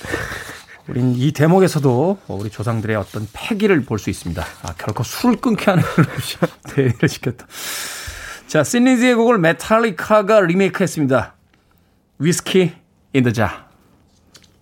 우린 0.87 1.13
이 1.15 1.31
대목에서도 1.31 2.19
우리 2.27 2.49
조상들의 2.51 2.95
어떤 2.95 3.27
패기를 3.33 3.81
볼 3.85 3.97
수 3.97 4.09
있습니다. 4.11 4.43
아, 4.63 4.73
결코 4.77 5.03
술을 5.03 5.37
끊게 5.37 5.65
하는 5.71 5.83
대리를 6.69 7.09
시켰다. 7.09 7.47
자, 8.47 8.63
씬 8.63 8.84
리지의 8.84 9.15
곡을 9.15 9.39
메탈리카가 9.39 10.41
리메이크 10.41 10.83
했습니다. 10.83 11.33
Whiskey 12.19 12.73
in 13.13 13.23
the 13.23 13.31
Jar. 13.31 13.64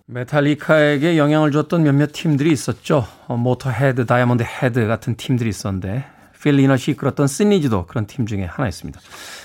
메탈리카에게 0.06 1.16
영향을 1.16 1.50
줬던 1.50 1.82
몇몇 1.82 2.12
팀들이 2.12 2.52
있었죠. 2.52 3.06
어, 3.26 3.38
모터헤드, 3.38 4.04
다이아몬드 4.04 4.42
헤드 4.42 4.86
같은 4.86 5.16
팀들이 5.16 5.48
있었는데 5.48 6.04
필 6.42 6.56
리넛이 6.56 6.90
이끌었던 6.90 7.26
씬 7.26 7.50
리지도 7.50 7.86
그런 7.86 8.06
팀 8.06 8.26
중에 8.26 8.44
하나였습니다. 8.44 9.00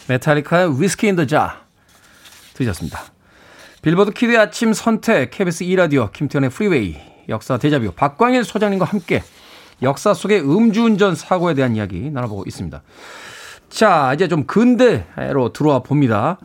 메탈리카의 0.09 0.81
Whiskey 0.81 1.07
in 1.07 1.21
the 1.21 1.41
Jar 1.41 1.61
들으셨습니다. 2.55 2.99
빌보드 3.81 4.11
키드의 4.11 4.37
아침 4.37 4.73
선택, 4.73 5.31
KBS 5.31 5.63
2라디오, 5.63 6.11
김태훈의 6.11 6.49
프리웨이, 6.49 6.97
역사 7.29 7.57
데자뷰, 7.57 7.93
박광일 7.95 8.43
소장님과 8.43 8.83
함께 8.83 9.23
역사 9.81 10.13
속의 10.13 10.41
음주운전 10.41 11.15
사고에 11.15 11.53
대한 11.53 11.77
이야기 11.77 12.11
나눠보고 12.11 12.43
있습니다. 12.45 12.81
자, 13.69 14.13
이제 14.13 14.27
좀 14.27 14.45
근대로 14.45 15.53
들어와 15.53 15.79
봅니다. 15.79 16.37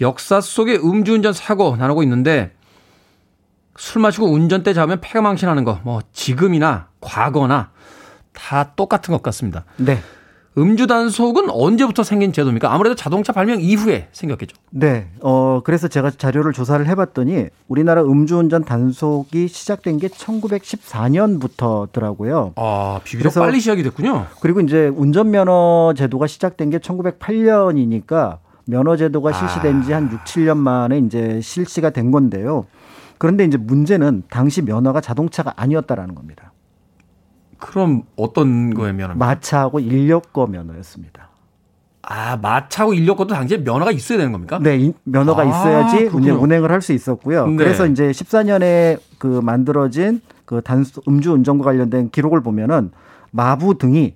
역사 0.00 0.40
속의 0.40 0.78
음주운전 0.78 1.34
사고 1.34 1.76
나누고 1.76 2.02
있는데 2.04 2.52
술 3.78 4.02
마시고 4.02 4.26
운전대 4.26 4.74
잡으면 4.74 4.98
패가망신하는 5.00 5.64
거, 5.64 5.78
뭐 5.84 6.00
지금이나 6.12 6.88
과거나 7.00 7.70
다 8.34 8.72
똑같은 8.76 9.12
것 9.14 9.22
같습니다. 9.22 9.64
네. 9.76 9.98
음주 10.56 10.86
단속은 10.88 11.50
언제부터 11.50 12.02
생긴 12.02 12.32
제도입니까? 12.32 12.72
아무래도 12.74 12.96
자동차 12.96 13.32
발명 13.32 13.60
이후에 13.60 14.08
생겼겠죠. 14.10 14.56
네. 14.70 15.08
어, 15.20 15.60
그래서 15.62 15.86
제가 15.86 16.10
자료를 16.10 16.52
조사를 16.52 16.84
해봤더니 16.88 17.46
우리나라 17.68 18.02
음주운전 18.02 18.64
단속이 18.64 19.46
시작된 19.46 19.98
게 19.98 20.08
1914년부터더라고요. 20.08 22.54
아, 22.56 22.98
비교적 23.04 23.40
빨리 23.40 23.60
시작이 23.60 23.84
됐군요. 23.84 24.26
그리고 24.40 24.58
이제 24.60 24.88
운전면허 24.88 25.94
제도가 25.96 26.26
시작된 26.26 26.70
게 26.70 26.78
1908년이니까 26.78 28.38
면허 28.66 28.96
제도가 28.96 29.32
실시된 29.32 29.84
지 29.84 29.92
한 29.92 30.10
6, 30.10 30.24
7년 30.24 30.56
만에 30.56 30.98
이제 30.98 31.40
실시가 31.40 31.90
된 31.90 32.10
건데요. 32.10 32.66
그런데 33.18 33.44
이제 33.44 33.56
문제는 33.56 34.22
당시 34.30 34.62
면허가 34.62 35.00
자동차가 35.00 35.52
아니었다라는 35.56 36.14
겁니다. 36.14 36.52
그럼 37.58 38.02
어떤 38.16 38.72
거에 38.72 38.92
면허입니까? 38.92 39.24
마차하고 39.26 39.80
인력거 39.80 40.46
면허였습니다. 40.46 41.28
아, 42.02 42.36
마차하고 42.36 42.94
인력거도 42.94 43.34
당시에 43.34 43.58
면허가 43.58 43.90
있어야 43.90 44.18
되는 44.18 44.32
겁니까? 44.32 44.58
네, 44.62 44.76
인- 44.78 44.94
면허가 45.02 45.42
아, 45.42 45.44
있어야지 45.44 45.98
그렇군요. 45.98 46.32
운행, 46.32 46.42
운행을 46.42 46.70
할 46.70 46.80
수 46.80 46.92
있었고요. 46.92 47.46
네. 47.48 47.56
그래서 47.56 47.86
이제 47.86 48.10
14년에 48.10 48.98
그 49.18 49.40
만들어진 49.42 50.20
그 50.44 50.62
단수 50.62 51.02
음주 51.06 51.32
운전과 51.32 51.64
관련된 51.64 52.10
기록을 52.10 52.40
보면은 52.42 52.92
마부 53.32 53.76
등이 53.76 54.14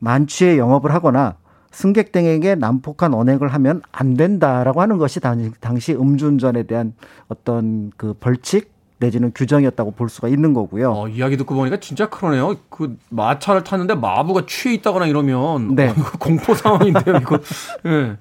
만취해 0.00 0.56
영업을 0.58 0.92
하거나 0.94 1.36
승객 1.70 2.12
등에게 2.12 2.54
난폭한 2.54 3.14
언행을 3.14 3.48
하면 3.48 3.82
안 3.92 4.14
된다라고 4.14 4.80
하는 4.80 4.98
것이 4.98 5.20
당시, 5.20 5.92
음주운전에 5.94 6.64
대한 6.64 6.94
어떤 7.28 7.92
그 7.96 8.14
벌칙 8.14 8.72
내지는 8.98 9.32
규정이었다고 9.32 9.92
볼 9.92 10.08
수가 10.08 10.28
있는 10.28 10.54
거고요. 10.54 10.92
어, 10.92 11.08
이야기 11.08 11.36
듣고 11.36 11.54
보니까 11.54 11.78
진짜 11.78 12.08
그러네요. 12.08 12.56
그 12.68 12.96
마차를 13.10 13.62
탔는데 13.62 13.94
마부가 13.94 14.44
취해 14.46 14.74
있다거나 14.74 15.06
이러면 15.06 15.76
네. 15.76 15.94
공포 16.18 16.54
상황인데요, 16.54 17.16
이거. 17.16 17.38
예. 17.86 18.16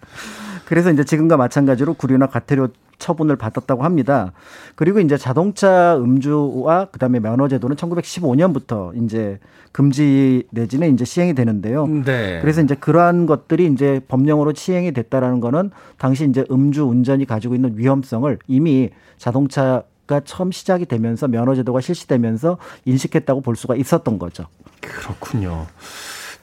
그래서 0.66 0.92
이제 0.92 1.04
지금과 1.04 1.38
마찬가지로 1.38 1.94
구류나 1.96 2.28
과태료 2.28 2.68
처분을 3.00 3.36
받았다고 3.36 3.84
합니다. 3.84 4.32
그리고 4.76 5.00
이제 5.00 5.18
자동차 5.18 5.98
음주와 5.98 6.86
그다음에 6.86 7.20
면허 7.20 7.48
제도는 7.48 7.76
1915년부터 7.76 8.92
이제 9.04 9.40
금지 9.72 10.44
내지는 10.52 10.94
이제 10.94 11.06
시행이 11.06 11.36
되는데요. 11.36 11.88
네. 11.88 12.40
그래서 12.42 12.62
이제 12.62 12.76
그러한 12.76 13.26
것들이 13.26 13.68
이제 13.68 14.02
법령으로 14.08 14.54
시행이 14.54 14.92
됐다라는 14.94 15.40
거는 15.40 15.72
당시 15.98 16.26
이제 16.28 16.46
음주 16.50 16.86
운전이 16.86 17.26
가지고 17.26 17.56
있는 17.56 17.78
위험성을 17.78 18.40
이미 18.48 18.90
자동차 19.18 19.84
가 20.08 20.22
처음 20.22 20.54
시작이 20.54 20.86
되면서 20.86 21.28
면허 21.28 21.54
제도가 21.54 21.82
실시되면서 21.82 22.58
인식했다고 22.86 23.42
볼 23.42 23.58
수가 23.58 23.76
있었던 23.76 24.18
거죠. 24.18 24.46
그렇군요. 24.80 25.68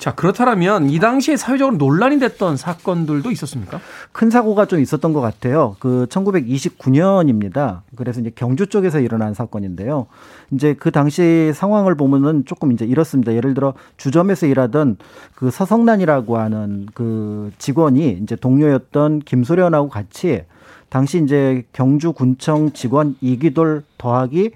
자, 0.04 0.14
그렇다면 0.14 0.90
이 0.90 0.98
당시에 0.98 1.38
사회적으로 1.38 1.78
논란이 1.78 2.18
됐던 2.18 2.58
사건들도 2.58 3.30
있었습니까? 3.30 3.80
큰 4.12 4.28
사고가 4.28 4.66
좀 4.66 4.80
있었던 4.80 5.14
것 5.14 5.22
같아요. 5.22 5.76
그 5.78 6.06
1929년입니다. 6.10 7.80
그래서 7.96 8.20
이제 8.20 8.30
경주 8.34 8.66
쪽에서 8.66 9.00
일어난 9.00 9.32
사건인데요. 9.32 10.06
이제 10.50 10.74
그 10.78 10.90
당시 10.90 11.52
상황을 11.54 11.94
보면은 11.94 12.44
조금 12.44 12.70
이제 12.72 12.84
이렇습니다. 12.84 13.32
예를 13.32 13.54
들어 13.54 13.72
주점에서 13.96 14.44
일하던 14.44 14.98
그 15.34 15.50
서성란이라고 15.50 16.36
하는 16.36 16.86
그 16.92 17.50
직원이 17.56 18.18
이제 18.22 18.36
동료였던 18.36 19.20
김소련하고 19.20 19.88
같이 19.88 20.42
당시 20.90 21.22
이제 21.24 21.64
경주 21.72 22.12
군청 22.12 22.74
직원 22.74 23.16
이기돌 23.22 23.84
더하기 23.96 24.50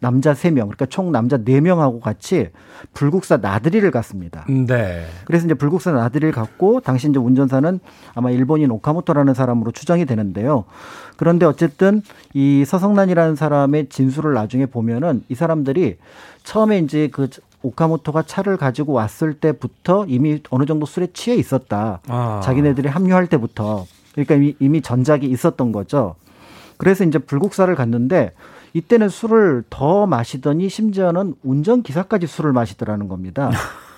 남자 0.00 0.32
3명, 0.32 0.54
그러니까 0.54 0.86
총 0.86 1.10
남자 1.10 1.38
4명하고 1.38 2.00
같이 2.00 2.48
불국사 2.94 3.38
나들이를 3.38 3.90
갔습니다. 3.90 4.44
네. 4.48 5.04
그래서 5.24 5.46
이제 5.46 5.54
불국사 5.54 5.90
나들이를 5.92 6.32
갔고 6.32 6.80
당시 6.80 7.08
이제 7.08 7.18
운전사는 7.18 7.80
아마 8.14 8.30
일본인 8.30 8.70
오카모토라는 8.70 9.34
사람으로 9.34 9.72
추정이 9.72 10.06
되는데요. 10.06 10.64
그런데 11.16 11.46
어쨌든 11.46 12.02
이 12.32 12.64
서성난이라는 12.64 13.34
사람의 13.34 13.88
진술을 13.88 14.34
나중에 14.34 14.66
보면은 14.66 15.24
이 15.28 15.34
사람들이 15.34 15.96
처음에 16.44 16.78
이제 16.78 17.08
그 17.12 17.28
오카모토가 17.62 18.22
차를 18.22 18.56
가지고 18.56 18.92
왔을 18.92 19.34
때부터 19.34 20.06
이미 20.06 20.40
어느 20.50 20.64
정도 20.64 20.86
술에 20.86 21.08
취해 21.12 21.36
있었다. 21.36 22.00
아. 22.06 22.40
자기네들이 22.44 22.88
합류할 22.88 23.26
때부터. 23.26 23.84
그러니까 24.12 24.36
이미, 24.36 24.54
이미 24.60 24.80
전작이 24.80 25.26
있었던 25.26 25.72
거죠. 25.72 26.14
그래서 26.76 27.04
이제 27.04 27.18
불국사를 27.18 27.74
갔는데 27.74 28.32
이때는 28.78 29.08
술을 29.08 29.64
더 29.70 30.06
마시더니 30.06 30.68
심지어는 30.68 31.34
운전 31.42 31.82
기사까지 31.82 32.26
술을 32.26 32.52
마시더라는 32.52 33.08
겁니다. 33.08 33.50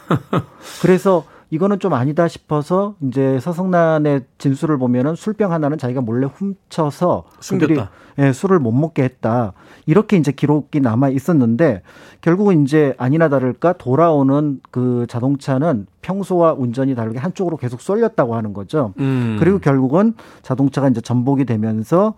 그래서 0.81 1.25
이거는 1.51 1.81
좀 1.81 1.93
아니다 1.93 2.29
싶어서 2.29 2.95
이제 3.03 3.39
서성난의 3.41 4.23
진술을 4.39 4.79
보면은 4.79 5.17
술병 5.17 5.53
하나는 5.53 5.79
자기가 5.79 6.01
몰래 6.01 6.27
훔쳐서 6.27 7.25
숨겼다. 7.41 7.91
예, 8.19 8.33
술을 8.33 8.59
못 8.59 8.73
먹게 8.73 9.03
했다. 9.03 9.53
이렇게 9.87 10.17
이제 10.17 10.31
기록이 10.31 10.81
남아 10.81 11.09
있었는데 11.09 11.83
결국은 12.21 12.63
이제 12.63 12.95
아니나 12.99 13.29
다를까 13.29 13.75
돌아오는 13.75 14.61
그 14.71 15.07
자동차는 15.09 15.87
평소와 16.03 16.53
운전이 16.53 16.95
다르게 16.95 17.19
한쪽으로 17.19 17.57
계속 17.57 17.81
쏠렸다고 17.81 18.35
하는 18.37 18.53
거죠. 18.53 18.95
음. 18.99 19.37
그리고 19.41 19.59
결국은 19.59 20.15
자동차가 20.43 20.89
이제 20.89 21.01
전복이 21.01 21.45
되면서 21.45 22.15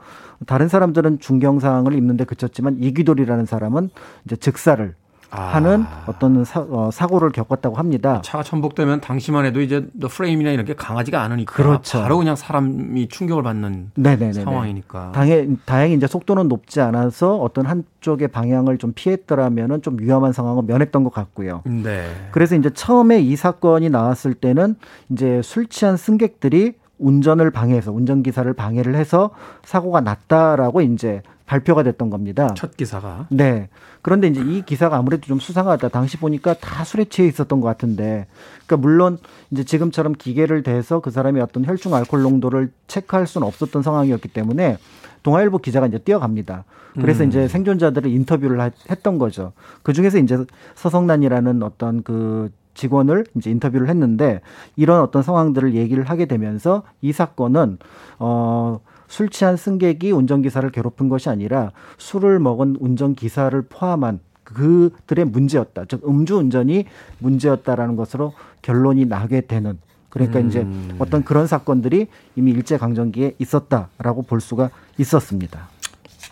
다른 0.47 0.69
사람들은 0.69 1.21
중경상을 1.21 1.93
입는데 1.93 2.25
그쳤지만 2.25 2.79
이기돌이라는 2.81 3.47
사람은 3.47 3.91
이제 4.25 4.37
즉사를 4.37 4.95
아. 4.95 5.02
하는 5.33 5.87
어떤 6.07 6.45
사, 6.45 6.61
어, 6.61 6.91
사고를 6.93 7.31
겪었다고 7.33 7.77
합니다. 7.77 8.21
차가 8.23 8.43
전복되면 8.43 9.01
당시만 9.01 9.47
해도 9.47 9.63
이제 9.63 9.87
너 9.95 10.09
프레임이나 10.09 10.51
이런 10.51 10.67
게 10.67 10.75
강하지가 10.75 11.23
않으니까 11.23 11.55
그렇죠. 11.55 12.03
바로 12.03 12.19
그냥 12.19 12.37
사람이 12.37 13.09
충격을 13.09 13.43
받는 13.43 13.93
네네네. 13.95 14.33
상황이니까. 14.35 15.13
당해, 15.15 15.49
다행히 15.65 15.95
이제 15.95 16.07
속도는 16.07 16.49
높지 16.49 16.83
않아서 16.83 17.37
어떤 17.37 17.65
한쪽의 17.65 18.29
방향을 18.29 18.77
좀 18.77 18.93
피했더라면은 18.95 19.81
좀 19.81 19.97
위험한 19.99 20.33
상황을 20.33 20.65
면했던 20.65 21.03
것 21.03 21.13
같고요. 21.13 21.63
네. 21.65 22.11
그래서 22.31 22.55
이제 22.55 22.69
처음에 22.69 23.21
이 23.21 23.35
사건이 23.35 23.89
나왔을 23.89 24.35
때는 24.35 24.77
이제 25.11 25.41
술 25.43 25.67
취한 25.67 25.97
승객들이 25.97 26.75
운전을 27.03 27.51
방해해서 27.51 27.93
운전기사를 27.93 28.51
방해를 28.55 28.95
해서 28.95 29.31
사고가 29.65 30.01
났다라고 30.01 30.81
이제 30.83 31.23
발표가 31.47 31.83
됐던 31.83 32.09
겁니다. 32.09 32.55
첫 32.55 32.77
기사가. 32.77 33.27
네. 33.31 33.69
그런데 34.01 34.29
이제 34.29 34.41
이 34.41 34.63
기사가 34.63 34.97
아무래도 34.97 35.27
좀 35.27 35.39
수상하다. 35.39 35.89
당시 35.91 36.17
보니까 36.17 36.55
다 36.55 36.85
술에 36.85 37.05
취해 37.05 37.29
있었던 37.29 37.61
것 37.61 37.67
같은데. 37.67 38.27
그러니까 38.67 38.77
물론 38.79 39.19
이제 39.51 39.65
지금처럼 39.65 40.15
기계를 40.15 40.63
대서 40.63 41.01
그 41.01 41.11
사람이 41.11 41.41
어떤 41.41 41.65
혈중 41.65 41.93
알코올 41.95 42.23
농도를 42.23 42.73
체크할 42.87 43.27
수는 43.27 43.47
없었던 43.47 43.83
상황이었기 43.83 44.29
때문에 44.29 44.79
동아일보 45.25 45.59
기자가 45.59 45.87
이제 45.87 45.99
뛰어갑니다. 45.99 46.65
그래서 46.95 47.23
음. 47.25 47.29
이제 47.29 47.49
생존자들을 47.49 48.11
인터뷰를 48.11 48.61
하- 48.61 48.71
했던 48.91 49.19
거죠. 49.19 49.53
그 49.83 49.93
중에서 49.93 50.19
이제 50.19 50.39
서성난이라는 50.75 51.63
어떤 51.63 52.03
그 52.03 52.51
직원을 52.75 53.27
이제 53.37 53.51
인터뷰를 53.51 53.89
했는데 53.89 54.41
이런 54.77 55.01
어떤 55.01 55.23
상황들을 55.23 55.75
얘기를 55.75 56.05
하게 56.05 56.27
되면서 56.27 56.83
이 57.01 57.13
사건은 57.13 57.79
어, 58.19 58.81
술 59.09 59.29
취한 59.29 59.57
승객이 59.57 60.11
운전기사를 60.11 60.71
괴롭힌 60.71 61.09
것이 61.09 61.29
아니라 61.29 61.73
술을 61.99 62.39
먹은 62.39 62.77
운전기사를 62.81 63.61
포함한 63.69 64.21
그들의 64.45 65.27
문제였다. 65.27 65.85
즉 65.87 66.03
음주운전이 66.07 66.87
문제였다라는 67.19 67.97
것으로 67.97 68.33
결론이 68.63 69.07
나게 69.07 69.43
되는 69.43 69.79
그러니까 70.09 70.41
음. 70.41 70.49
이제 70.49 70.67
어떤 70.99 71.25
그런 71.25 71.47
사건들이 71.47 72.07
이미 72.37 72.51
일제 72.51 72.77
강점기에 72.77 73.35
있었다라고 73.39 74.23
볼 74.23 74.41
수가 74.41 74.71
있었습니다. 74.99 75.69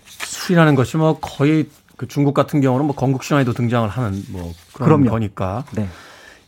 술이라는 0.05 0.75
것이 0.75 0.97
뭐 0.97 1.19
거의 1.21 1.69
그 1.97 2.07
중국 2.09 2.35
같은 2.35 2.61
경우는 2.61 2.87
뭐 2.87 2.95
건국 2.95 3.25
신화에도 3.25 3.53
등장을 3.53 3.89
하는 3.89 4.23
뭐 4.31 4.53
그런 4.73 5.01
그럼요. 5.01 5.11
거니까 5.11 5.65
네. 5.75 5.87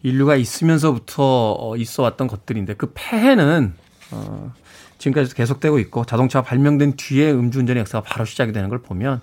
인류가 0.03 0.37
있으면서부터 0.37 1.57
어, 1.59 1.77
있어 1.77 2.03
왔던 2.03 2.27
것들인데 2.27 2.75
그 2.75 2.93
폐해는 2.95 3.75
어, 4.11 4.53
지금까지도 4.99 5.37
계속되고 5.37 5.79
있고 5.81 6.05
자동차가 6.05 6.45
발명된 6.45 6.97
뒤에 6.97 7.33
음주운전의 7.33 7.81
역사가 7.81 8.05
바로 8.05 8.25
시작이 8.25 8.53
되는 8.53 8.69
걸 8.69 8.79
보면 8.79 9.21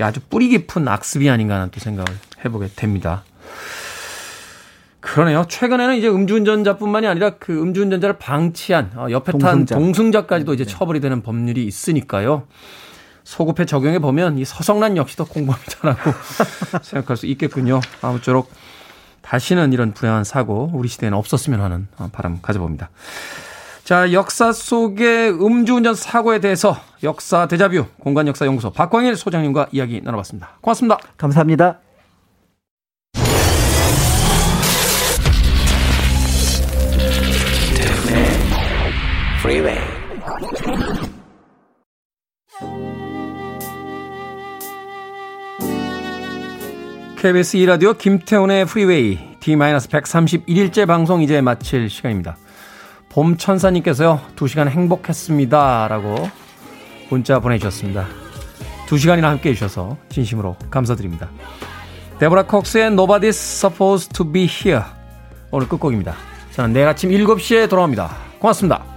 아주 0.00 0.20
뿌리 0.28 0.48
깊은 0.48 0.88
악습이 0.88 1.30
아닌가 1.30 1.54
하는 1.56 1.70
또 1.70 1.78
생각을 1.78 2.06
해보게 2.44 2.70
됩니다. 2.74 3.24
그러네요. 5.00 5.44
최근에는 5.48 5.96
이제 5.96 6.08
음주운전자뿐만이 6.08 7.06
아니라 7.06 7.30
그 7.36 7.60
음주운전자를 7.60 8.18
방치한 8.18 8.92
어, 8.96 9.06
옆에 9.10 9.32
탄 9.32 9.40
동승자. 9.40 9.74
동승자 9.74 10.26
까지도 10.26 10.54
이제 10.54 10.64
처벌이 10.64 11.00
되는 11.00 11.22
법률이 11.22 11.64
있으니까요. 11.64 12.46
소급해 13.22 13.66
적용해 13.66 13.98
보면 14.00 14.38
이 14.38 14.44
서성난 14.44 14.96
역시도 14.96 15.26
공범자라고 15.26 16.10
생각할 16.82 17.16
수 17.16 17.26
있겠군요. 17.26 17.80
아무쪼록 18.02 18.50
다시는 19.24 19.72
이런 19.72 19.92
불행한 19.92 20.24
사고 20.24 20.70
우리 20.74 20.88
시대에는 20.88 21.16
없었으면 21.16 21.60
하는 21.60 21.88
어, 21.98 22.08
바람 22.12 22.40
가져봅니다. 22.40 22.90
자, 23.84 24.12
역사 24.12 24.52
속의 24.52 25.32
음주운전 25.32 25.94
사고에 25.94 26.40
대해서 26.40 26.76
역사 27.02 27.46
대자뷰 27.46 27.86
공간 28.00 28.26
역사 28.26 28.46
연구소 28.46 28.70
박광일 28.70 29.16
소장님과 29.16 29.68
이야기 29.72 30.00
나눠봤습니다. 30.02 30.58
고맙습니다. 30.60 30.98
감사합니다. 31.16 31.80
Freeway. 39.44 39.93
KBS 47.24 47.56
2라디오 47.56 47.96
김태훈의 47.96 48.66
프리웨이 48.66 49.18
D-131일째 49.40 50.86
방송 50.86 51.22
이제 51.22 51.40
마칠 51.40 51.88
시간입니다. 51.88 52.36
봄 53.08 53.38
천사님께서요, 53.38 54.20
2시간 54.36 54.68
행복했습니다. 54.68 55.88
라고 55.88 56.28
문자 57.08 57.40
보내주셨습니다. 57.40 58.06
2시간이나 58.88 59.22
함께 59.22 59.48
해 59.48 59.54
주셔서 59.54 59.96
진심으로 60.10 60.56
감사드립니다. 60.70 61.30
데보라 62.18 62.42
콕스의 62.42 62.90
Nobody's 62.90 63.28
Supposed 63.28 64.12
to 64.12 64.30
be 64.30 64.42
Here. 64.42 64.84
오늘 65.50 65.66
끝곡입니다. 65.66 66.14
저는 66.50 66.74
내일 66.74 66.88
아침 66.88 67.08
7시에 67.08 67.70
돌아옵니다. 67.70 68.14
고맙습니다. 68.38 68.93